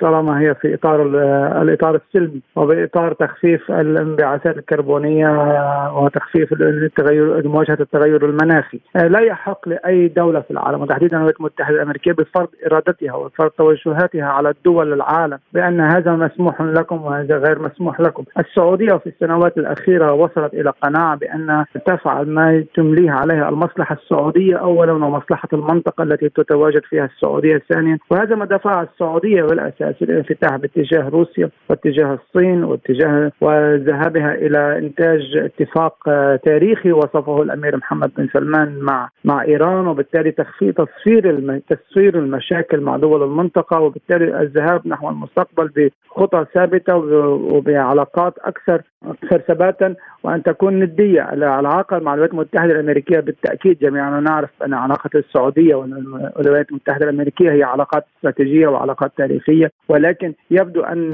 طالما 0.00 0.40
هي 0.40 0.54
في 0.54 0.74
إطار 0.74 1.02
الإطار 1.62 1.94
السلمي 1.94 2.40
وبإطار 2.56 3.12
تخفيف 3.12 3.70
الانبعاثات 3.70 4.58
الكربونية 4.58 5.28
وتخفيف 5.98 6.52
التغير 6.52 7.48
مواجهة 7.48 7.78
التغير 7.80 8.24
المناخي. 8.26 8.80
لا 8.94 9.20
يحق 9.20 9.68
لأي 9.68 10.08
دولة 10.08 10.40
في 10.40 10.50
العالم. 10.50 10.82
وتحديدا 10.82 11.16
الولايات 11.16 11.40
المتحدة 11.40 11.76
الأمريكية 11.76 12.12
بفرض 12.12 12.48
إرادتها 12.66 13.14
وفرض 13.14 13.50
توجهاتها 13.50 14.24
على 14.24 14.50
الدول 14.50 14.81
العالم 14.82 15.38
بأن 15.52 15.80
هذا 15.80 16.12
مسموح 16.12 16.60
لكم 16.60 17.02
وهذا 17.02 17.38
غير 17.38 17.58
مسموح 17.62 18.00
لكم 18.00 18.24
السعودية 18.38 18.92
في 18.96 19.06
السنوات 19.06 19.58
الأخيرة 19.58 20.12
وصلت 20.12 20.54
إلى 20.54 20.72
قناعة 20.82 21.16
بأن 21.16 21.64
تفعل 21.86 22.28
ما 22.28 22.64
تمليه 22.74 23.10
عليها 23.10 23.48
المصلحة 23.48 23.96
السعودية 24.02 24.56
أولا 24.56 24.92
ومصلحة 24.92 25.48
المنطقة 25.52 26.02
التي 26.02 26.28
تتواجد 26.28 26.82
فيها 26.84 27.04
السعودية 27.04 27.62
ثانيا 27.68 27.98
وهذا 28.10 28.34
ما 28.34 28.44
دفع 28.44 28.82
السعودية 28.82 29.42
بالأساس 29.42 29.94
الانفتاح 30.02 30.56
باتجاه 30.56 31.08
روسيا 31.08 31.50
واتجاه 31.70 32.18
الصين 32.18 32.64
واتجاه 32.64 33.32
وذهابها 33.40 34.34
إلى 34.34 34.78
إنتاج 34.78 35.36
اتفاق 35.36 35.96
تاريخي 36.44 36.92
وصفه 36.92 37.42
الأمير 37.42 37.76
محمد 37.76 38.10
بن 38.18 38.28
سلمان 38.32 38.78
مع 38.80 39.08
مع 39.24 39.42
إيران 39.42 39.86
وبالتالي 39.86 40.30
تخفيف 40.30 40.76
تصفير. 40.76 41.60
تسوير 41.68 42.18
المشاكل 42.18 42.80
مع 42.80 42.96
دول 42.96 43.22
المنطقة 43.22 43.80
وبالتالي 43.80 44.40
الذهاب 44.40 44.71
نحو 44.86 45.08
المستقبل 45.08 45.90
بخطى 46.16 46.46
ثابتة 46.54 46.96
وبعلاقات 46.96 48.34
أكثر 48.38 48.82
أكثر 49.04 49.38
ثباتا 49.38 49.94
وأن 50.22 50.42
تكون 50.42 50.80
ندية 50.80 51.32
العلاقة 51.32 51.98
مع 51.98 52.14
الولايات 52.14 52.32
المتحدة 52.32 52.72
الأمريكية. 52.72 53.20
بالتأكيد 53.20 53.78
جميعنا 53.78 54.20
نعرف 54.20 54.50
أن 54.64 54.74
علاقة 54.74 55.10
السعودية 55.14 55.74
والولايات 55.74 56.70
المتحدة 56.70 57.04
الأمريكية 57.04 57.52
هي 57.52 57.62
علاقات 57.62 58.04
استراتيجية 58.16 58.66
وعلاقات 58.66 59.12
تاريخية. 59.16 59.70
ولكن 59.88 60.34
يبدو 60.50 60.82
أن 60.82 61.12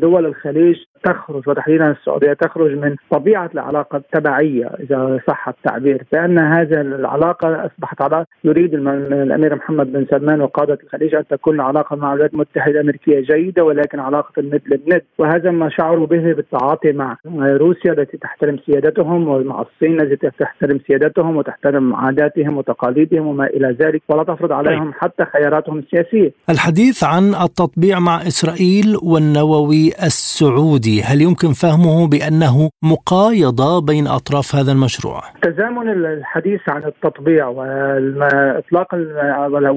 دول 0.00 0.26
الخليج 0.26 0.76
تخرج 1.04 1.48
وتحديدا 1.48 1.90
السعودية 1.90 2.32
تخرج 2.32 2.70
من 2.78 2.96
طبيعة 3.10 3.50
العلاقة 3.54 3.96
التبعية 3.96 4.66
إذا 4.66 5.20
صح 5.28 5.48
التعبير. 5.48 6.02
لأن 6.12 6.38
هذه 6.38 6.80
العلاقة 6.80 7.66
أصبحت 7.66 8.02
علاقه 8.02 8.26
يريد 8.44 8.74
الأمير 8.74 9.54
محمد 9.54 9.92
بن 9.92 10.06
سلمان 10.10 10.40
وقادة 10.40 10.78
الخليج 10.84 11.14
أن 11.14 11.26
تكون 11.26 11.54
العلاقه 11.54 11.96
مع 11.96 12.08
الولايات 12.08 12.32
المتحدة 12.32 12.72
الأمريكية. 12.72 12.97
جيدة 13.06 13.64
ولكن 13.64 14.00
علاقة 14.00 14.32
الند 14.38 14.62
للند 14.66 15.02
وهذا 15.18 15.50
ما 15.50 15.70
شعروا 15.70 16.06
به 16.06 16.32
بالتعاطي 16.32 16.92
مع 16.92 17.16
روسيا 17.36 17.92
التي 17.92 18.16
تحترم 18.16 18.58
سيادتهم 18.66 19.28
ومع 19.28 19.60
الصين 19.60 20.00
التي 20.00 20.30
تحترم 20.38 20.80
سيادتهم 20.86 21.36
وتحترم 21.36 21.94
عاداتهم 21.94 22.56
وتقاليدهم 22.56 23.26
وما 23.26 23.46
إلى 23.46 23.76
ذلك 23.80 24.02
ولا 24.08 24.22
تفرض 24.22 24.52
عليهم 24.52 24.84
طيب. 24.84 24.94
حتى 25.00 25.24
خياراتهم 25.24 25.78
السياسية. 25.78 26.32
الحديث 26.50 27.04
عن 27.04 27.34
التطبيع 27.34 27.98
مع 27.98 28.16
إسرائيل 28.16 28.96
والنووي 29.02 29.88
السعودي 29.88 31.02
هل 31.02 31.20
يمكن 31.22 31.52
فهمه 31.52 32.08
بأنه 32.08 32.70
مقايضة 32.82 33.80
بين 33.80 34.06
أطراف 34.06 34.54
هذا 34.54 34.72
المشروع؟ 34.72 35.20
تزامن 35.42 35.88
الحديث 35.88 36.60
عن 36.68 36.84
التطبيع 36.84 37.46
وإطلاق 37.48 38.94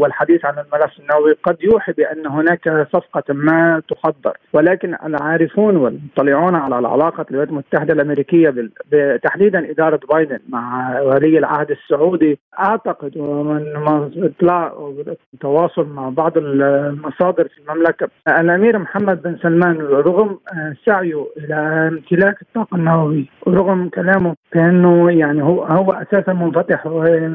والحديث 0.01 0.45
عن 0.45 0.53
الملف 0.53 0.91
النووي 0.99 1.33
قد 1.43 1.57
يوحي 1.63 1.91
بأن 1.91 2.27
هناك 2.27 2.67
صفقة 3.11 3.33
ما 3.33 3.81
تحضر 3.89 4.37
ولكن 4.53 4.95
العارفون 5.05 5.75
والمطلعون 5.75 6.55
على 6.55 6.79
العلاقة 6.79 7.25
الولايات 7.31 7.49
المتحدة 7.49 7.93
الأمريكية 7.93 8.53
تحديدا 9.23 9.71
إدارة 9.71 9.99
بايدن 10.09 10.39
مع 10.49 10.99
ولي 11.01 11.37
العهد 11.37 11.71
السعودي 11.71 12.39
أعتقد 12.59 13.17
ومن 13.17 13.63
إطلاع 14.17 14.73
والتواصل 14.73 15.87
مع 15.87 16.09
بعض 16.09 16.37
المصادر 16.37 17.47
في 17.47 17.61
المملكة 17.61 18.07
الأمير 18.27 18.79
محمد 18.79 19.21
بن 19.21 19.37
سلمان 19.43 19.77
رغم 19.77 20.37
سعي 20.85 21.01
سعيه 21.01 21.25
إلى 21.37 21.87
امتلاك 21.87 22.41
الطاقة 22.41 22.75
النووي 22.75 23.29
رغم 23.47 23.89
كلامه 23.89 24.35
كانه 24.51 25.11
يعني 25.11 25.43
هو 25.43 25.63
هو 25.63 25.91
أساسا 25.91 26.33
منفتح 26.33 26.85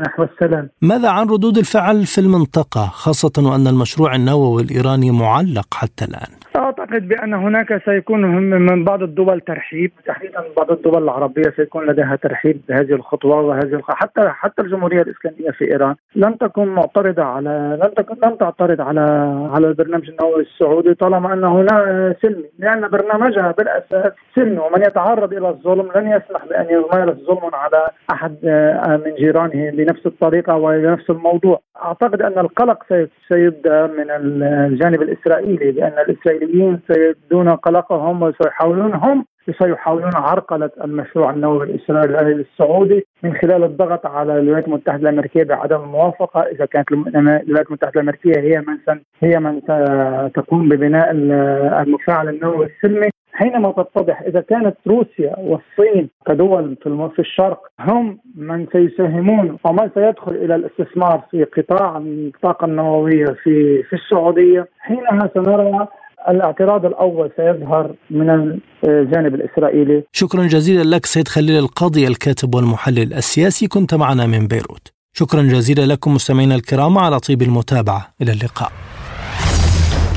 نحو 0.06 0.22
السلام. 0.22 0.68
ماذا 0.82 1.10
عن 1.10 1.26
ردود 1.26 1.58
الفعل 1.58 2.06
في 2.06 2.20
المنطقة 2.20 2.86
خاصة 2.86 3.32
وأن 3.38 3.66
المشروع 3.66 4.14
النووي 4.14 4.62
الإيراني 4.62 5.10
معلق 5.10 5.65
حتى 5.74 6.04
الآن؟ 6.04 6.32
أعتقد 6.56 7.08
بأن 7.08 7.34
هناك 7.34 7.82
سيكون 7.84 8.20
من 8.66 8.84
بعض 8.84 9.02
الدول 9.02 9.40
ترحيب 9.40 9.92
تحديدا 10.06 10.44
بعض 10.56 10.70
الدول 10.70 11.02
العربية 11.02 11.52
سيكون 11.56 11.86
لديها 11.86 12.16
ترحيب 12.16 12.60
بهذه 12.68 12.92
الخطوة 12.92 13.40
وهذه 13.40 13.74
الخ... 13.74 13.90
حتى 13.90 14.28
حتى 14.28 14.62
الجمهورية 14.62 15.02
الإسلامية 15.02 15.50
في 15.50 15.70
إيران. 15.72 15.94
لن 16.16 16.38
تكون 16.38 16.68
معترضة 16.68 17.22
على 17.22 17.78
لن 17.82 17.94
تكون 17.94 18.16
لن 18.24 18.38
تعترض 18.38 18.80
على 18.80 19.00
على 19.54 19.68
البرنامج 19.68 20.08
النووي 20.08 20.42
السعودي 20.42 20.94
طالما 20.94 21.32
انه 21.32 21.62
لا 21.62 22.14
سلمي 22.22 22.44
لأن 22.58 22.88
برنامجها 22.88 23.52
بالأساس 23.52 24.12
سلمي 24.34 24.58
ومن 24.58 24.82
يتعرض 24.82 25.32
إلى 25.32 25.48
الظلم 25.48 25.88
لن 25.96 26.06
يسمح 26.06 26.46
بأن 26.46 26.66
يمارس 26.70 27.16
ظلم 27.16 27.50
على 27.54 27.88
أحد 28.12 28.36
آه، 28.44 29.00
من 29.04 29.14
جيرانه 29.14 29.70
بنفس 29.70 30.06
الطريقة 30.06 30.56
ونفس 30.56 31.10
الموضوع. 31.10 31.60
أعتقد 31.84 32.22
أن 32.22 32.38
القلق 32.38 33.08
سيبدأ 33.28 33.86
من 33.86 34.10
الجانب 34.10 35.02
الاسرائيلي 35.56 35.80
لأن 35.80 36.04
الاسرائيليين 36.08 36.80
سيبدون 36.92 37.48
قلقهم 37.48 38.22
وسيحاولون 38.22 38.94
هم 38.94 39.24
سيحاولون 39.58 40.10
عرقلة 40.14 40.70
المشروع 40.84 41.30
النووي 41.30 41.64
الإسرائيلي 41.64 42.32
السعودي 42.32 43.06
من 43.22 43.34
خلال 43.34 43.64
الضغط 43.64 44.06
على 44.06 44.38
الولايات 44.38 44.68
المتحدة 44.68 45.08
الأمريكية 45.08 45.44
بعدم 45.44 45.80
الموافقة. 45.80 46.40
إذا 46.40 46.66
كانت 46.66 46.92
الولايات 46.92 47.66
المتحدة 47.66 47.92
الأمريكية 48.00 48.40
هي 48.40 48.60
من 48.60 49.00
هي 49.20 49.38
من 49.40 49.62
تقوم 50.34 50.68
ببناء 50.68 51.10
المفاعل 51.82 52.28
النووي 52.28 52.66
السلمي. 52.66 53.08
حينما 53.38 53.72
تتضح 53.72 54.20
إذا 54.20 54.40
كانت 54.40 54.76
روسيا 54.86 55.34
والصين 55.38 56.08
كدول 56.26 56.76
في 57.14 57.18
الشرق 57.18 57.60
هم 57.80 58.18
من 58.34 58.66
سيساهمون 58.72 59.56
ومن 59.64 59.90
سيدخل 59.94 60.32
إلى 60.32 60.54
الاستثمار 60.54 61.24
في 61.30 61.44
قطاع 61.44 61.96
الطاقة 61.96 62.64
النووية 62.64 63.26
في 63.42 63.82
في 63.82 63.96
السعودية 63.96 64.68
حينها 64.78 65.30
سنرى 65.34 65.88
الاعتراض 66.28 66.86
الأول 66.86 67.30
سيظهر 67.36 67.94
من 68.10 68.58
الجانب 68.88 69.34
الإسرائيلي. 69.34 70.02
شكرا 70.12 70.42
جزيلا 70.42 70.96
لك 70.96 71.06
سيد 71.06 71.28
خليل 71.28 71.58
القاضي 71.58 72.06
الكاتب 72.06 72.54
والمحلل 72.54 73.14
السياسي 73.14 73.68
كنت 73.68 73.94
معنا 73.94 74.26
من 74.26 74.46
بيروت. 74.46 74.92
شكرا 75.12 75.42
جزيلا 75.42 75.92
لكم 75.92 76.14
مستمعينا 76.14 76.54
الكرام 76.54 76.98
على 76.98 77.18
طيب 77.18 77.42
المتابعة 77.42 78.06
إلى 78.22 78.32
اللقاء. 78.32 78.72